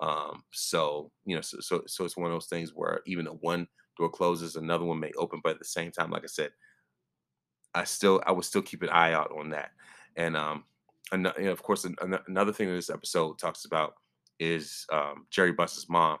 Um, 0.00 0.42
so 0.50 1.10
you 1.24 1.34
know, 1.34 1.42
so, 1.42 1.58
so 1.60 1.82
so 1.86 2.04
it's 2.04 2.16
one 2.16 2.26
of 2.26 2.32
those 2.32 2.46
things 2.46 2.72
where 2.74 3.00
even 3.06 3.24
though 3.24 3.38
one 3.40 3.66
door 3.98 4.10
closes, 4.10 4.56
another 4.56 4.84
one 4.84 5.00
may 5.00 5.12
open, 5.16 5.40
but 5.42 5.52
at 5.52 5.58
the 5.58 5.64
same 5.64 5.90
time, 5.90 6.10
like 6.10 6.24
I 6.24 6.28
said, 6.28 6.50
I 7.74 7.84
still 7.84 8.22
I 8.26 8.32
would 8.32 8.44
still 8.44 8.62
keep 8.62 8.82
an 8.82 8.88
eye 8.90 9.12
out 9.12 9.32
on 9.36 9.50
that. 9.50 9.70
And 10.16 10.36
um, 10.36 10.64
and, 11.12 11.26
of 11.26 11.62
course, 11.62 11.84
an, 11.84 11.96
another 12.28 12.52
thing 12.52 12.68
that 12.68 12.74
this 12.74 12.90
episode 12.90 13.38
talks 13.38 13.64
about 13.64 13.94
is 14.38 14.86
um, 14.92 15.26
Jerry 15.30 15.52
Buss's 15.52 15.88
mom. 15.88 16.18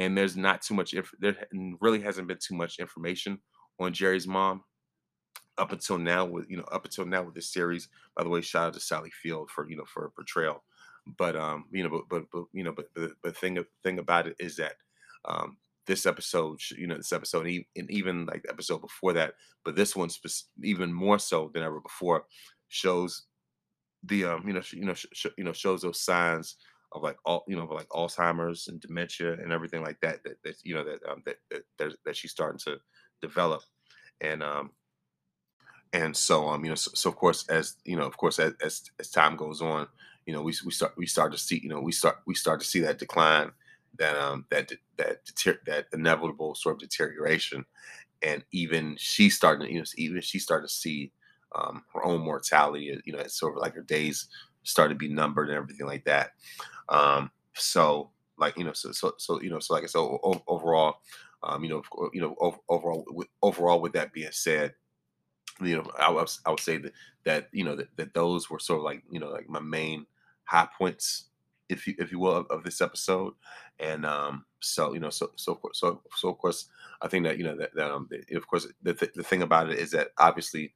And 0.00 0.16
there's 0.16 0.36
not 0.36 0.62
too 0.62 0.74
much. 0.74 0.94
If 0.94 1.12
there 1.20 1.36
really 1.80 2.00
hasn't 2.00 2.26
been 2.26 2.38
too 2.40 2.54
much 2.56 2.78
information 2.78 3.38
on 3.78 3.92
Jerry's 3.92 4.26
mom 4.26 4.64
up 5.58 5.72
until 5.72 5.98
now. 5.98 6.24
With 6.24 6.50
you 6.50 6.56
know, 6.56 6.64
up 6.72 6.86
until 6.86 7.04
now 7.04 7.22
with 7.22 7.34
this 7.34 7.52
series. 7.52 7.88
By 8.16 8.24
the 8.24 8.30
way, 8.30 8.40
shout 8.40 8.68
out 8.68 8.74
to 8.74 8.80
Sally 8.80 9.10
Field 9.22 9.50
for 9.50 9.68
you 9.70 9.76
know 9.76 9.84
for 9.84 10.10
portrayal. 10.16 10.64
But 11.18 11.36
um, 11.36 11.66
you 11.70 11.82
know, 11.84 11.90
but 11.90 12.08
but, 12.08 12.24
but 12.32 12.44
you 12.52 12.64
know, 12.64 12.72
but 12.72 12.86
the 12.94 13.12
but 13.22 13.36
thing 13.36 13.62
thing 13.84 13.98
about 13.98 14.26
it 14.26 14.36
is 14.40 14.56
that 14.56 14.72
um, 15.26 15.58
this 15.86 16.06
episode, 16.06 16.58
you 16.76 16.86
know, 16.86 16.96
this 16.96 17.12
episode, 17.12 17.46
and 17.46 17.90
even 17.90 18.24
like 18.24 18.42
the 18.42 18.50
episode 18.50 18.80
before 18.80 19.12
that, 19.12 19.34
but 19.66 19.76
this 19.76 19.94
one's 19.94 20.18
even 20.64 20.92
more 20.92 21.18
so 21.18 21.50
than 21.52 21.62
ever 21.62 21.80
before, 21.80 22.24
shows 22.68 23.24
the 24.04 24.24
um, 24.24 24.44
you 24.46 24.54
know, 24.54 24.62
you 24.72 24.86
know, 24.86 24.94
sh- 24.94 25.26
you 25.36 25.44
know, 25.44 25.52
shows 25.52 25.82
those 25.82 26.00
signs 26.00 26.56
of 26.92 27.02
like 27.02 27.16
all, 27.24 27.44
you 27.46 27.56
know, 27.56 27.66
like 27.66 27.88
Alzheimer's 27.88 28.68
and 28.68 28.80
dementia 28.80 29.34
and 29.34 29.52
everything 29.52 29.82
like 29.82 30.00
that. 30.00 30.22
That, 30.24 30.42
that 30.44 30.56
you 30.64 30.74
know 30.74 30.84
that 30.84 31.00
um, 31.08 31.22
that, 31.26 31.36
that 31.78 31.92
that 32.04 32.16
she's 32.16 32.30
starting 32.32 32.58
to 32.64 32.78
develop, 33.20 33.62
and 34.20 34.42
um, 34.42 34.70
and 35.92 36.16
so 36.16 36.48
um, 36.48 36.64
you 36.64 36.70
know, 36.70 36.76
so, 36.76 36.90
so 36.94 37.08
of 37.10 37.16
course, 37.16 37.46
as 37.48 37.76
you 37.84 37.96
know, 37.96 38.06
of 38.06 38.16
course, 38.16 38.38
as, 38.38 38.54
as 38.64 38.82
as 38.98 39.10
time 39.10 39.36
goes 39.36 39.62
on, 39.62 39.86
you 40.26 40.32
know, 40.32 40.42
we 40.42 40.54
we 40.64 40.72
start 40.72 40.92
we 40.96 41.06
start 41.06 41.32
to 41.32 41.38
see, 41.38 41.60
you 41.62 41.68
know, 41.68 41.80
we 41.80 41.92
start 41.92 42.18
we 42.26 42.34
start 42.34 42.60
to 42.60 42.66
see 42.66 42.80
that 42.80 42.98
decline, 42.98 43.50
that 43.98 44.16
um 44.16 44.46
that 44.50 44.72
that 44.96 45.24
deter- 45.24 45.60
that 45.66 45.86
inevitable 45.92 46.54
sort 46.54 46.74
of 46.76 46.80
deterioration, 46.80 47.64
and 48.22 48.44
even 48.52 48.96
she's 48.98 49.36
starting, 49.36 49.66
to, 49.66 49.72
you 49.72 49.78
know, 49.78 49.84
even 49.96 50.20
she 50.20 50.38
started 50.38 50.68
to 50.68 50.74
see 50.74 51.12
um, 51.54 51.84
her 51.94 52.04
own 52.04 52.20
mortality. 52.20 53.00
You 53.04 53.12
know, 53.12 53.20
it's 53.20 53.38
sort 53.38 53.56
of 53.56 53.62
like 53.62 53.74
her 53.74 53.82
days 53.82 54.28
started 54.62 54.94
to 54.94 54.98
be 54.98 55.08
numbered 55.08 55.48
and 55.48 55.56
everything 55.56 55.86
like 55.86 56.04
that. 56.04 56.32
Um, 56.90 57.30
so 57.54 58.10
like 58.38 58.56
you 58.58 58.64
know, 58.64 58.72
so 58.72 58.92
so 58.92 59.14
so 59.18 59.40
you 59.40 59.50
know, 59.50 59.60
so 59.60 59.74
like 59.74 59.84
I 59.84 59.86
said, 59.86 60.00
overall, 60.00 60.96
um, 61.42 61.62
you 61.64 61.70
know, 61.70 61.82
you 62.12 62.20
know, 62.20 62.36
overall, 62.68 63.06
overall, 63.42 63.80
with 63.80 63.92
that 63.92 64.12
being 64.12 64.32
said, 64.32 64.74
you 65.60 65.76
know, 65.76 65.90
I, 65.98 66.10
I 66.46 66.50
would 66.50 66.60
say 66.60 66.78
that 66.78 66.92
that 67.24 67.48
you 67.52 67.64
know 67.64 67.76
that, 67.76 67.94
that 67.96 68.14
those 68.14 68.48
were 68.50 68.58
sort 68.58 68.78
of 68.80 68.84
like 68.84 69.02
you 69.10 69.20
know 69.20 69.28
like 69.30 69.48
my 69.48 69.60
main 69.60 70.06
high 70.44 70.68
points, 70.76 71.26
if 71.68 71.86
you 71.86 71.94
if 71.98 72.10
you 72.10 72.18
will, 72.18 72.36
of, 72.36 72.46
of 72.50 72.64
this 72.64 72.80
episode, 72.80 73.34
and 73.78 74.06
um, 74.06 74.44
so 74.60 74.94
you 74.94 75.00
know, 75.00 75.10
so 75.10 75.30
so 75.36 75.60
so 75.72 76.00
so 76.16 76.28
of 76.30 76.38
course, 76.38 76.68
I 77.02 77.08
think 77.08 77.24
that 77.26 77.38
you 77.38 77.44
know 77.44 77.56
that, 77.56 77.74
that 77.74 77.90
um, 77.90 78.08
of 78.34 78.46
course, 78.46 78.66
the, 78.82 78.94
the 78.94 79.10
the 79.16 79.22
thing 79.22 79.42
about 79.42 79.70
it 79.70 79.78
is 79.78 79.90
that 79.92 80.08
obviously 80.18 80.72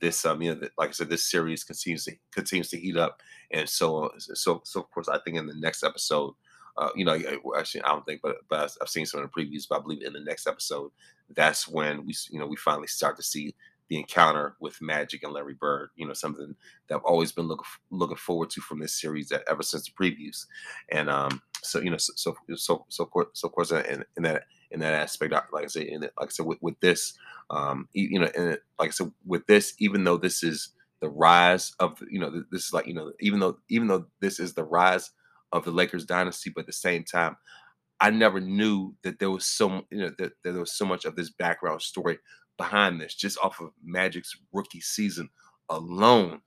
this 0.00 0.24
um 0.24 0.42
you 0.42 0.54
know 0.54 0.68
like 0.78 0.90
I 0.90 0.92
said 0.92 1.08
this 1.08 1.30
series 1.30 1.64
continues 1.64 2.04
to 2.04 2.12
continues 2.32 2.70
to 2.70 2.78
heat 2.78 2.96
up 2.96 3.20
and 3.50 3.68
so 3.68 4.10
so 4.18 4.60
so 4.64 4.80
of 4.80 4.90
course 4.90 5.08
I 5.08 5.18
think 5.24 5.36
in 5.36 5.46
the 5.46 5.54
next 5.54 5.82
episode 5.82 6.34
uh, 6.76 6.90
you 6.94 7.04
know 7.04 7.18
actually 7.56 7.82
I 7.82 7.88
don't 7.88 8.06
think 8.06 8.20
but 8.22 8.36
but 8.48 8.76
I've 8.80 8.88
seen 8.88 9.06
some 9.06 9.22
of 9.22 9.30
the 9.30 9.40
previews 9.40 9.66
but 9.68 9.78
I 9.78 9.82
believe 9.82 10.02
in 10.02 10.12
the 10.12 10.20
next 10.20 10.46
episode 10.46 10.90
that's 11.34 11.68
when 11.68 12.06
we 12.06 12.14
you 12.30 12.38
know 12.38 12.46
we 12.46 12.56
finally 12.56 12.86
start 12.86 13.16
to 13.16 13.22
see 13.22 13.54
the 13.88 13.96
encounter 13.96 14.54
with 14.60 14.80
Magic 14.80 15.22
and 15.22 15.32
Larry 15.32 15.54
Bird. 15.54 15.90
You 15.96 16.06
know, 16.06 16.12
something 16.12 16.54
that 16.88 16.96
I've 16.96 17.04
always 17.04 17.32
been 17.32 17.46
looking 17.48 17.64
looking 17.90 18.16
forward 18.16 18.50
to 18.50 18.60
from 18.60 18.78
this 18.78 19.00
series 19.00 19.28
that 19.30 19.44
ever 19.48 19.62
since 19.62 19.84
the 19.86 19.92
previews. 19.92 20.46
And 20.90 21.10
um, 21.10 21.42
so 21.62 21.80
you 21.80 21.90
know, 21.90 21.96
so 21.98 22.36
so 22.56 22.84
so 22.88 23.08
so 23.32 23.46
of 23.46 23.52
course, 23.52 23.70
in, 23.70 24.04
in 24.16 24.22
that 24.24 24.44
in 24.70 24.80
that 24.80 24.94
aspect, 24.94 25.32
like 25.52 25.64
I 25.64 25.66
said, 25.68 25.84
in 25.84 26.02
it, 26.02 26.12
like 26.18 26.28
I 26.28 26.30
said, 26.30 26.46
with, 26.46 26.58
with 26.60 26.78
this, 26.80 27.14
um, 27.50 27.88
you 27.92 28.18
know, 28.18 28.30
and 28.36 28.58
like 28.78 28.88
I 28.88 28.90
said, 28.90 29.12
with 29.26 29.46
this, 29.46 29.74
even 29.78 30.04
though 30.04 30.18
this 30.18 30.42
is 30.42 30.70
the 31.00 31.08
rise 31.08 31.72
of, 31.80 32.02
you 32.10 32.18
know, 32.20 32.42
this 32.50 32.66
is 32.66 32.72
like, 32.72 32.86
you 32.86 32.94
know, 32.94 33.12
even 33.20 33.40
though 33.40 33.58
even 33.70 33.88
though 33.88 34.06
this 34.20 34.38
is 34.40 34.54
the 34.54 34.64
rise 34.64 35.10
of 35.52 35.64
the 35.64 35.70
Lakers 35.70 36.04
dynasty, 36.04 36.50
but 36.54 36.62
at 36.62 36.66
the 36.66 36.72
same 36.72 37.04
time, 37.04 37.36
I 38.00 38.10
never 38.10 38.40
knew 38.40 38.94
that 39.02 39.18
there 39.18 39.30
was 39.30 39.46
so 39.46 39.82
you 39.90 39.98
know 39.98 40.10
that, 40.18 40.32
that 40.44 40.52
there 40.52 40.60
was 40.60 40.72
so 40.76 40.84
much 40.86 41.04
of 41.04 41.16
this 41.16 41.30
background 41.30 41.82
story 41.82 42.18
behind 42.56 43.00
this, 43.00 43.14
just 43.14 43.38
off 43.38 43.60
of 43.60 43.70
Magic's 43.84 44.36
rookie 44.52 44.80
season 44.80 45.30
alone. 45.68 46.40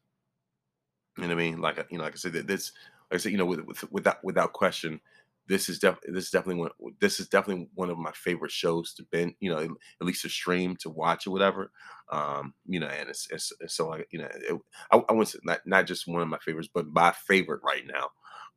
You 1.17 1.23
know 1.23 1.35
what 1.35 1.41
I 1.41 1.49
mean? 1.49 1.61
Like 1.61 1.85
you 1.89 1.97
know, 1.97 2.03
like 2.03 2.13
I 2.13 2.17
said, 2.17 2.33
that 2.33 2.47
this, 2.47 2.71
like 3.11 3.19
I 3.19 3.23
said, 3.23 3.31
you 3.31 3.37
know, 3.37 3.45
with, 3.45 3.61
with, 3.65 3.91
without 3.91 4.23
without 4.23 4.53
question, 4.53 4.99
this 5.47 5.69
is 5.69 5.79
definitely 5.79 6.13
this 6.13 6.25
is 6.25 6.31
definitely 6.31 6.61
one 6.61 6.71
this 6.99 7.19
is 7.19 7.27
definitely 7.27 7.67
one 7.75 7.89
of 7.89 7.97
my 7.97 8.11
favorite 8.13 8.51
shows 8.51 8.93
to 8.93 9.03
been 9.11 9.35
you 9.39 9.51
know 9.51 9.57
at 9.59 10.07
least 10.07 10.21
to 10.21 10.29
stream 10.29 10.75
to 10.77 10.89
watch 10.89 11.27
or 11.27 11.31
whatever 11.31 11.71
um 12.11 12.53
you 12.67 12.79
know 12.79 12.87
and 12.87 13.09
it's, 13.09 13.27
it's, 13.31 13.51
it's 13.59 13.73
so 13.75 13.89
like 13.89 14.07
you 14.11 14.19
know 14.19 14.29
it, 14.31 14.61
I, 14.91 15.01
I 15.09 15.13
wouldn't 15.13 15.35
not, 15.43 15.59
not 15.65 15.87
just 15.87 16.07
one 16.07 16.21
of 16.21 16.27
my 16.27 16.37
favorites 16.37 16.69
but 16.73 16.87
my 16.87 17.11
favorite 17.27 17.61
right 17.65 17.83
now 17.85 18.09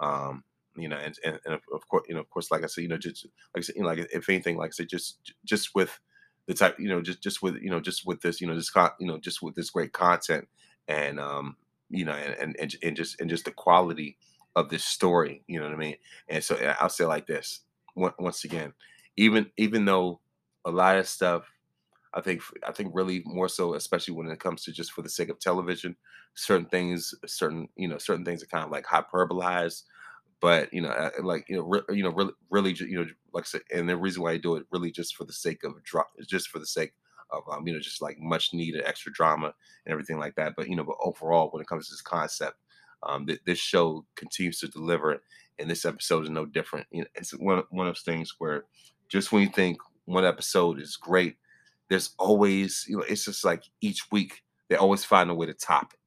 um 0.07 0.45
you 0.77 0.89
know 0.89 0.97
and, 0.97 1.17
and, 1.25 1.41
and 1.45 1.55
of 1.73 1.89
course 1.89 2.05
you 2.09 2.15
know 2.15 2.21
of 2.21 2.31
course 2.31 2.51
like 2.51 2.63
i 2.63 2.67
said 2.67 2.83
you 2.83 2.89
know 2.89 2.99
just 2.99 3.25
like 3.55 3.59
i 3.59 3.61
said 3.63 3.77
you 3.77 3.83
know 3.83 3.89
like 3.89 3.99
if 4.13 4.29
anything 4.29 4.57
like 4.57 4.69
i 4.69 4.73
said 4.73 4.89
just 4.89 5.33
just 5.45 5.75
with 5.75 5.99
the 6.47 6.55
type 6.55 6.77
you 6.79 6.89
know 6.89 7.01
just 7.01 7.23
just 7.23 7.43
with 7.43 7.57
you 7.63 7.71
know 7.71 7.81
just 7.81 8.07
with 8.07 8.21
this 8.21 8.41
you 8.41 8.47
know 8.47 8.55
just 8.55 8.73
con- 8.73 8.91
you 9.01 9.07
know 9.07 9.19
just 9.19 9.43
with 9.43 9.55
this 9.55 9.71
great 9.71 9.93
content 9.93 10.47
and 10.89 11.19
um 11.19 11.57
you 11.91 12.05
know 12.05 12.13
and 12.13 12.57
and, 12.59 12.75
and 12.83 12.97
just 12.97 13.21
and 13.21 13.31
just 13.31 13.45
the 13.45 13.51
quality 13.51 14.17
of 14.57 14.69
this 14.69 14.85
story 14.85 15.43
you 15.47 15.59
know 15.59 15.67
what 15.67 15.75
i 15.75 15.79
mean 15.79 15.97
and 16.29 16.43
so 16.43 16.57
i'll 16.81 16.89
say 16.89 17.05
like 17.05 17.27
this 17.27 17.61
once 17.97 18.45
again 18.45 18.73
even 19.17 19.51
even 19.57 19.85
though 19.85 20.21
a 20.65 20.71
lot 20.71 20.97
of 20.97 21.07
stuff 21.09 21.51
i 22.15 22.21
think 22.21 22.41
i 22.67 22.73
think 22.73 22.91
really 22.95 23.23
more 23.27 23.49
so 23.49 23.75
especially 23.75 24.15
when 24.15 24.29
it 24.29 24.41
comes 24.41 24.63
to 24.65 24.73
just 24.73 24.93
for 24.93 25.03
the 25.03 25.09
sake 25.09 25.29
of 25.29 25.39
television 25.39 25.97
certain 26.35 26.67
things 26.67 27.15
certain 27.27 27.69
you 27.77 27.89
know 27.89 27.99
certain 27.99 28.25
things 28.25 28.43
are 28.43 28.47
kind 28.47 28.65
of 28.65 28.71
like 28.71 28.87
hyperbolized 28.87 29.83
but 30.41 30.73
you 30.73 30.83
know, 30.83 30.91
uh, 30.91 31.11
like 31.23 31.47
you 31.49 31.57
know, 31.57 31.63
re- 31.63 31.97
you 31.97 32.03
know, 32.03 32.11
really, 32.11 32.33
really, 32.51 32.75
you 32.79 32.99
know, 32.99 33.07
like 33.33 33.45
I 33.45 33.47
said, 33.47 33.63
and 33.75 33.89
the 33.89 33.97
reason 33.97 34.23
why 34.23 34.33
I 34.33 34.37
do 34.37 34.57
it 34.57 34.67
really 34.71 34.91
just 34.91 35.17
for 35.17 35.25
the 35.25 35.33
sake 35.33 35.65
of 35.65 35.83
drama, 35.85 36.09
just 36.29 36.49
for 36.49 36.59
the 36.59 36.67
sake 36.67 36.93
of 37.31 37.43
um, 37.51 37.67
you 37.67 37.73
know, 37.73 37.81
just 37.81 38.03
like 38.03 38.19
much 38.21 38.53
needed 38.53 38.83
extra 38.85 39.13
drama 39.13 39.55
and 39.87 39.93
everything 39.93 40.19
like 40.19 40.35
that. 40.37 40.55
But 40.57 40.69
you 40.69 40.77
know, 40.77 40.85
but 40.85 40.97
overall, 41.03 41.49
when 41.51 41.63
it 41.63 41.69
comes 41.69 41.89
to 41.89 41.95
this 41.95 42.03
concept, 42.03 42.59
um, 43.07 43.27
th- 43.27 43.41
this 43.45 43.59
show 43.59 44.05
continues 44.17 44.59
to 44.61 44.69
deliver, 44.69 45.23
and 45.59 45.71
this 45.71 45.85
episode 45.85 46.25
is 46.25 46.31
no 46.31 46.47
different. 46.47 46.87
You 46.91 47.03
know, 47.03 47.09
it's 47.15 47.33
one 47.33 47.63
one 47.71 47.87
of 47.87 47.95
those 47.95 48.03
things 48.03 48.35
where 48.39 48.65
just 49.09 49.33
when 49.33 49.43
you 49.43 49.49
think 49.49 49.79
one 50.07 50.25
episode 50.25 50.81
is 50.81 50.97
great, 50.97 51.37
there's 51.89 52.15
always 52.19 52.85
you 52.89 52.97
know, 52.97 53.05
it's 53.09 53.25
just 53.25 53.45
like 53.45 53.65
each 53.81 54.11
week 54.11 54.43
they 54.69 54.77
always 54.77 55.05
find 55.05 55.31
a 55.31 55.35
way 55.35 55.47
to 55.47 55.55
top 55.55 55.93
it. 55.93 56.01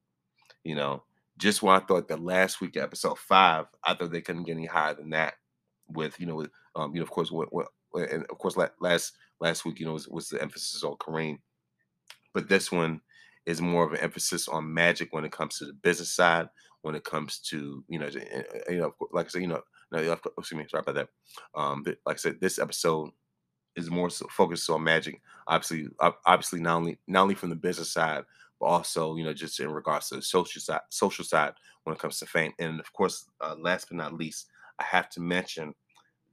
You 0.64 0.76
know, 0.76 1.04
just 1.38 1.62
when 1.62 1.76
I 1.76 1.80
thought 1.80 2.08
that 2.08 2.24
last 2.24 2.62
week, 2.62 2.78
episode 2.78 3.18
five, 3.18 3.66
I 3.84 3.94
thought 3.94 4.12
they 4.12 4.22
couldn't 4.22 4.44
get 4.44 4.58
any 4.58 4.66
higher 4.66 4.94
than 4.94 5.12
that. 5.12 5.36
With 5.90 6.20
you 6.20 6.26
know, 6.26 6.36
with 6.36 6.50
um, 6.76 6.94
you 6.94 7.00
know, 7.00 7.04
of 7.04 7.12
course, 7.12 7.32
what, 7.32 7.54
what 7.54 7.68
and 7.94 8.26
of 8.30 8.38
course, 8.38 8.58
last 8.80 9.14
last 9.40 9.66
week, 9.66 9.80
you 9.80 9.86
know, 9.86 9.94
was, 9.94 10.08
was 10.08 10.30
the 10.30 10.42
emphasis 10.42 10.84
on 10.84 10.96
Kareem, 10.98 11.40
but 12.34 12.50
this 12.50 12.72
one 12.72 13.02
is 13.46 13.62
more 13.62 13.86
of 13.86 13.94
an 13.94 14.00
emphasis 14.00 14.48
on 14.50 14.74
magic 14.74 15.14
when 15.14 15.24
it 15.24 15.32
comes 15.32 15.58
to 15.58 15.66
the 15.66 15.74
business 15.74 16.12
side. 16.12 16.50
When 16.82 16.96
it 16.96 17.04
comes 17.04 17.40
to 17.50 17.84
you 17.88 18.00
know, 18.00 18.08
eh, 18.08 18.44
eh, 18.68 18.72
you 18.72 18.80
know, 18.80 18.94
like 19.12 19.26
I 19.26 19.30
said, 19.30 19.42
you 19.42 19.48
know, 19.48 19.62
no, 19.92 20.18
excuse 20.38 20.58
me, 20.58 20.66
sorry 20.70 20.84
about 20.86 20.96
that. 20.96 21.10
Um, 21.56 21.84
like 22.06 22.16
I 22.16 22.16
said, 22.16 22.40
this 22.40 22.60
episode 22.60 23.10
is 23.76 23.90
more 23.90 24.10
so 24.10 24.28
focused 24.30 24.70
on 24.70 24.84
magic. 24.84 25.22
Obviously, 25.48 25.88
obviously, 26.26 26.60
not 26.60 26.78
only 26.78 27.00
not 27.08 27.24
only 27.24 27.36
from 27.36 27.50
the 27.50 27.56
business 27.56 27.92
side, 27.92 28.24
but 28.60 28.66
also 28.68 29.16
you 29.16 29.24
know 29.24 29.34
just 29.34 29.60
in 29.60 29.72
regards 29.72 30.10
to 30.10 30.16
the 30.16 30.22
social 30.22 30.62
side, 30.62 30.82
social 30.90 31.24
side 31.24 31.54
when 31.84 31.96
it 31.96 32.00
comes 32.00 32.20
to 32.20 32.26
fame. 32.26 32.54
And 32.60 32.80
of 32.80 32.92
course, 32.94 33.30
uh, 33.42 33.56
last 33.60 33.88
but 33.90 33.98
not 33.98 34.14
least, 34.14 34.48
I 34.80 34.84
have 34.84 35.10
to 35.12 35.22
mention 35.22 35.74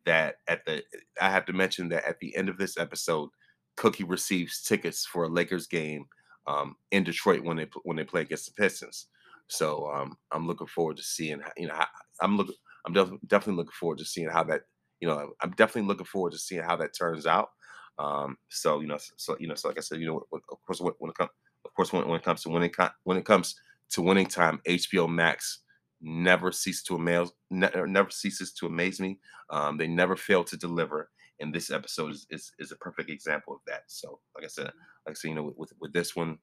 that 0.07 0.37
at 0.49 0.65
the 0.65 0.83
I 1.21 1.31
have 1.31 1.45
to 1.47 1.53
mention 1.53 1.89
that 1.91 2.05
at 2.05 2.19
the 2.21 2.35
end 2.37 2.49
of 2.49 2.59
this 2.59 2.77
episode, 2.79 3.31
Cookie 3.77 4.05
receives 4.05 4.63
tickets 4.63 5.05
for 5.07 5.25
a 5.25 5.29
Lakers 5.29 5.67
game 5.67 6.07
um, 6.47 6.77
in 6.91 7.05
Detroit 7.05 7.43
when 7.45 7.57
they 7.57 7.69
when 7.85 7.97
they 7.97 8.05
play 8.05 8.23
against 8.23 8.47
the 8.47 8.53
Pistons. 8.53 9.07
So 9.49 9.87
um, 9.91 10.17
I'm 10.33 10.47
looking 10.47 10.67
forward 10.67 10.97
to 10.97 11.03
seeing 11.03 11.41
you 11.57 11.69
know 11.69 11.79
I'm 12.21 12.37
looking 12.37 12.55
I'm 12.87 12.93
def- 12.93 13.21
definitely 13.27 13.57
looking 13.57 13.73
forward 13.79 13.99
to 13.99 14.05
seeing 14.05 14.29
how 14.29 14.45
that 14.45 14.63
you 15.01 15.09
know 15.09 15.33
I'm 15.41 15.51
definitely 15.53 15.89
looking 15.89 16.07
forward 16.07 16.33
to 16.33 16.39
seeing 16.39 16.63
how 16.63 16.77
that 16.77 16.97
turns 16.97 17.27
out. 17.27 17.51
Um, 17.99 18.37
so 18.49 18.81
you 18.81 18.87
know 18.89 18.99
so 19.17 19.37
you 19.39 19.47
know 19.49 19.55
so 19.55 19.69
like 19.69 19.79
I 19.79 19.83
said 19.83 20.01
you 20.01 20.07
know 20.07 20.23
of 20.33 20.63
course 20.67 20.81
when, 20.81 20.95
when 20.99 21.11
it 21.11 21.17
comes 21.17 21.31
of 21.65 21.75
course, 21.75 21.93
when, 21.93 22.07
when 22.09 22.19
it 22.19 22.25
comes 22.25 22.43
to 22.43 22.49
winning, 22.51 22.73
when 23.05 23.17
it 23.17 23.25
comes 23.25 23.55
to 23.91 24.03
winning 24.03 24.27
time, 24.27 24.61
HBO 24.69 25.09
Max 25.09 25.61
never 26.01 26.53
ceases 26.53 26.83
to 26.85 26.97
amaze, 26.97 27.31
ne- 27.51 27.71
never 27.87 28.11
ceases 28.11 28.53
to 28.55 28.67
amaze 28.67 29.01
me. 29.01 29.19
Um, 29.51 29.77
they 29.79 29.87
never 29.87 30.17
fail 30.17 30.45
to 30.45 30.57
deliver, 30.57 31.11
and 31.41 31.55
this 31.55 31.71
episode 31.71 32.13
is, 32.13 32.27
is, 32.31 32.53
is 32.59 32.73
a 32.73 32.77
perfect 32.77 33.11
example 33.11 33.55
of 33.55 33.61
that. 33.67 33.85
So, 33.87 34.21
like 34.35 34.45
I 34.45 34.49
said, 34.49 34.65
like 35.07 35.11
I 35.11 35.15
said, 35.15 35.29
you 35.29 35.35
know, 35.35 35.55
with 35.57 35.73
with 35.81 35.93
this 35.93 36.15
one, 36.15 36.39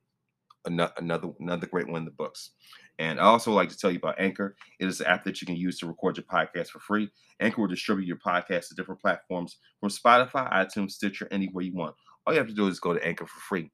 another 0.65 1.29
another 1.39 1.67
great 1.67 1.87
one 1.87 1.99
in 1.99 2.05
the 2.05 2.11
books. 2.11 2.51
And 2.99 3.19
I 3.19 3.23
also 3.23 3.51
like 3.51 3.69
to 3.69 3.77
tell 3.77 3.91
you 3.91 3.97
about 3.97 4.19
Anchor. 4.19 4.55
It 4.79 4.87
is 4.87 5.01
an 5.01 5.07
app 5.07 5.23
that 5.23 5.41
you 5.41 5.47
can 5.47 5.55
use 5.55 5.79
to 5.79 5.87
record 5.87 6.17
your 6.17 6.25
podcast 6.25 6.67
for 6.69 6.79
free. 6.79 7.09
Anchor 7.39 7.61
will 7.61 7.67
distribute 7.67 8.05
your 8.05 8.17
podcast 8.17 8.67
to 8.67 8.75
different 8.75 9.01
platforms 9.01 9.57
from 9.79 9.89
Spotify, 9.89 10.51
iTunes, 10.53 10.91
Stitcher, 10.91 11.27
anywhere 11.31 11.63
you 11.63 11.73
want. 11.73 11.95
All 12.25 12.33
you 12.33 12.39
have 12.39 12.49
to 12.49 12.53
do 12.53 12.67
is 12.67 12.79
go 12.79 12.93
to 12.93 13.05
Anchor 13.05 13.25
for 13.25 13.39
free. 13.39 13.71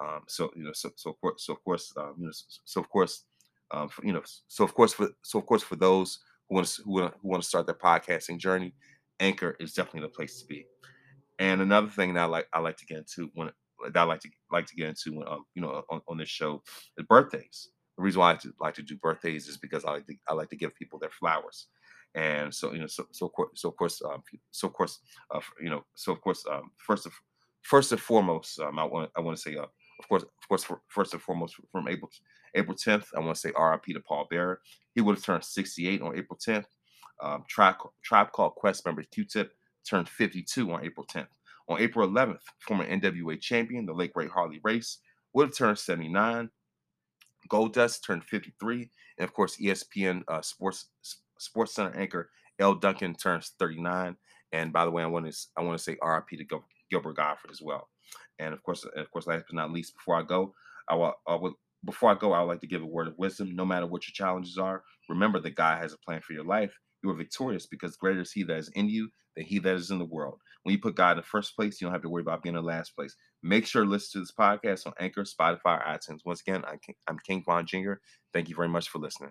Um, 0.00 0.20
so 0.28 0.50
you 0.56 0.64
know, 0.64 0.72
so 0.72 0.90
so 0.96 1.10
of 1.10 1.20
course, 1.20 1.44
so 1.44 1.52
of 1.52 1.62
course, 1.64 1.92
um, 1.98 2.14
you 2.18 2.26
know, 2.26 2.32
so, 2.32 2.44
so 2.64 2.80
of 2.80 2.88
course, 2.88 3.24
um, 3.70 3.88
for, 3.88 4.04
you 4.04 4.12
know, 4.12 4.22
so 4.48 4.64
of 4.64 4.74
course, 4.74 4.94
for 4.94 5.10
so 5.22 5.38
of 5.38 5.46
course, 5.46 5.62
for 5.62 5.76
those 5.76 6.18
who 6.48 6.56
want 6.56 6.66
to 6.66 6.82
who 6.82 6.92
want, 6.92 7.14
who 7.20 7.28
want 7.28 7.42
to 7.42 7.48
start 7.48 7.66
their 7.66 7.74
podcasting 7.74 8.38
journey, 8.38 8.74
Anchor 9.18 9.56
is 9.60 9.74
definitely 9.74 10.08
the 10.08 10.14
place 10.14 10.40
to 10.40 10.46
be. 10.46 10.64
And 11.38 11.60
another 11.60 11.88
thing 11.88 12.14
that 12.14 12.22
I 12.22 12.26
like 12.26 12.46
I 12.52 12.60
like 12.60 12.78
to 12.78 12.86
get 12.86 12.98
into 12.98 13.30
when 13.34 13.50
that 13.84 13.96
I 13.96 14.04
like 14.04 14.20
to 14.20 14.28
like 14.50 14.66
to 14.66 14.76
get 14.76 14.88
into 14.88 15.18
when 15.18 15.28
um, 15.28 15.44
you 15.54 15.62
know 15.62 15.82
on, 15.90 16.00
on 16.08 16.18
this 16.18 16.28
show 16.28 16.62
is 16.98 17.06
birthdays. 17.08 17.70
The 17.96 18.02
reason 18.02 18.20
why 18.20 18.28
I 18.28 18.32
like 18.32 18.40
to, 18.42 18.52
like 18.60 18.74
to 18.74 18.82
do 18.82 18.96
birthdays 18.96 19.46
is 19.48 19.58
because 19.58 19.84
I 19.84 19.92
like 19.92 20.06
to 20.06 20.14
I 20.28 20.34
like 20.34 20.50
to 20.50 20.56
give 20.56 20.74
people 20.74 20.98
their 20.98 21.10
flowers, 21.10 21.66
and 22.14 22.54
so 22.54 22.72
you 22.72 22.80
know 22.80 22.86
so 22.86 23.06
so 23.12 23.26
of 23.26 23.32
course 23.32 23.50
so 23.54 23.68
of 23.68 23.76
course 23.76 24.02
um, 24.02 24.22
so 24.50 24.68
of 24.68 24.74
course 24.74 25.00
uh, 25.34 25.40
you 25.60 25.70
know 25.70 25.84
so 25.94 26.12
of 26.12 26.20
course 26.20 26.44
um, 26.50 26.70
first 26.78 27.06
of 27.06 27.12
first 27.62 27.92
and 27.92 28.00
foremost 28.00 28.60
um, 28.60 28.78
I 28.78 28.84
want 28.84 29.10
I 29.16 29.20
want 29.20 29.36
to 29.36 29.42
say 29.42 29.56
uh, 29.56 29.62
of 29.62 30.08
course 30.08 30.22
of 30.22 30.48
course 30.48 30.64
for, 30.64 30.80
first 30.88 31.12
and 31.12 31.22
foremost 31.22 31.56
from 31.72 31.88
April 31.88 32.10
April 32.54 32.76
10th 32.76 33.06
I 33.16 33.20
want 33.20 33.34
to 33.34 33.40
say 33.40 33.52
R.I.P. 33.54 33.92
to 33.92 34.00
Paul 34.00 34.26
Bearer. 34.30 34.60
He 34.94 35.00
would 35.00 35.16
have 35.16 35.24
turned 35.24 35.44
68 35.44 36.02
on 36.02 36.18
April 36.18 36.38
10th. 36.44 36.66
Um, 37.22 37.44
Tribe, 37.48 37.76
Tribe 38.02 38.32
Called 38.32 38.54
Quest 38.54 38.84
member 38.86 39.02
Q-Tip 39.02 39.52
turned 39.88 40.08
52 40.08 40.72
on 40.72 40.84
April 40.84 41.06
10th. 41.06 41.26
On 41.70 41.80
April 41.80 42.08
11th, 42.10 42.40
former 42.58 42.84
NWA 42.84 43.40
champion, 43.40 43.86
the 43.86 43.92
late 43.92 44.12
great 44.12 44.30
Harley 44.30 44.60
Race, 44.64 44.98
would 45.32 45.46
have 45.48 45.56
turned 45.56 45.78
79. 45.78 46.50
Goldust 47.48 48.04
turned 48.04 48.24
53, 48.24 48.90
and 49.18 49.24
of 49.24 49.32
course, 49.32 49.56
ESPN 49.56 50.22
uh, 50.28 50.42
Sports 50.42 50.88
Sports 51.38 51.74
Center 51.74 51.96
anchor 51.96 52.30
Elle 52.58 52.74
Duncan 52.74 53.14
turns 53.14 53.52
39. 53.58 54.16
And 54.52 54.72
by 54.72 54.84
the 54.84 54.90
way, 54.90 55.02
I 55.04 55.06
want 55.06 55.30
to 55.30 55.36
I 55.56 55.62
want 55.62 55.78
to 55.78 55.82
say 55.82 55.96
RIP 56.02 56.28
to 56.38 56.44
Gil- 56.44 56.64
Gilbert 56.90 57.16
Gottfried 57.16 57.52
as 57.52 57.62
well. 57.62 57.88
And 58.40 58.52
of 58.52 58.62
course, 58.64 58.84
of 58.84 59.10
course, 59.12 59.28
last 59.28 59.44
but 59.48 59.56
not 59.56 59.70
least, 59.70 59.94
before 59.94 60.16
I 60.16 60.22
go, 60.22 60.54
I 60.88 60.96
will, 60.96 61.14
I 61.26 61.36
will 61.36 61.54
before 61.84 62.10
I 62.10 62.14
go, 62.14 62.32
I 62.32 62.40
would 62.40 62.48
like 62.48 62.60
to 62.62 62.66
give 62.66 62.82
a 62.82 62.86
word 62.86 63.06
of 63.06 63.16
wisdom. 63.16 63.54
No 63.54 63.64
matter 63.64 63.86
what 63.86 64.06
your 64.06 64.12
challenges 64.12 64.58
are, 64.58 64.82
remember 65.08 65.40
that 65.40 65.54
God 65.54 65.80
has 65.80 65.92
a 65.92 65.98
plan 65.98 66.20
for 66.20 66.32
your 66.32 66.44
life. 66.44 66.76
You 67.02 67.10
are 67.10 67.16
victorious 67.16 67.66
because 67.66 67.96
greater 67.96 68.20
is 68.20 68.32
He 68.32 68.42
that 68.42 68.58
is 68.58 68.70
in 68.74 68.88
you 68.88 69.08
than 69.36 69.46
He 69.46 69.60
that 69.60 69.76
is 69.76 69.90
in 69.90 69.98
the 69.98 70.04
world. 70.04 70.40
When 70.62 70.74
you 70.74 70.78
put 70.78 70.94
God 70.94 71.12
in 71.12 71.16
the 71.18 71.22
first 71.22 71.56
place, 71.56 71.80
you 71.80 71.86
don't 71.86 71.94
have 71.94 72.02
to 72.02 72.08
worry 72.08 72.22
about 72.22 72.42
being 72.42 72.54
in 72.54 72.62
the 72.62 72.66
last 72.66 72.94
place. 72.94 73.16
Make 73.42 73.66
sure 73.66 73.84
to 73.84 73.88
listen 73.88 74.12
to 74.12 74.18
this 74.20 74.32
podcast 74.38 74.86
on 74.86 74.92
Anchor, 75.00 75.22
Spotify, 75.22 75.86
iTunes. 75.86 76.20
Once 76.24 76.42
again, 76.42 76.62
I'm 77.08 77.18
King, 77.26 77.42
Vaughn 77.46 77.66
Jr. 77.66 77.94
Thank 78.34 78.48
you 78.48 78.56
very 78.56 78.68
much 78.68 78.88
for 78.88 78.98
listening. 78.98 79.30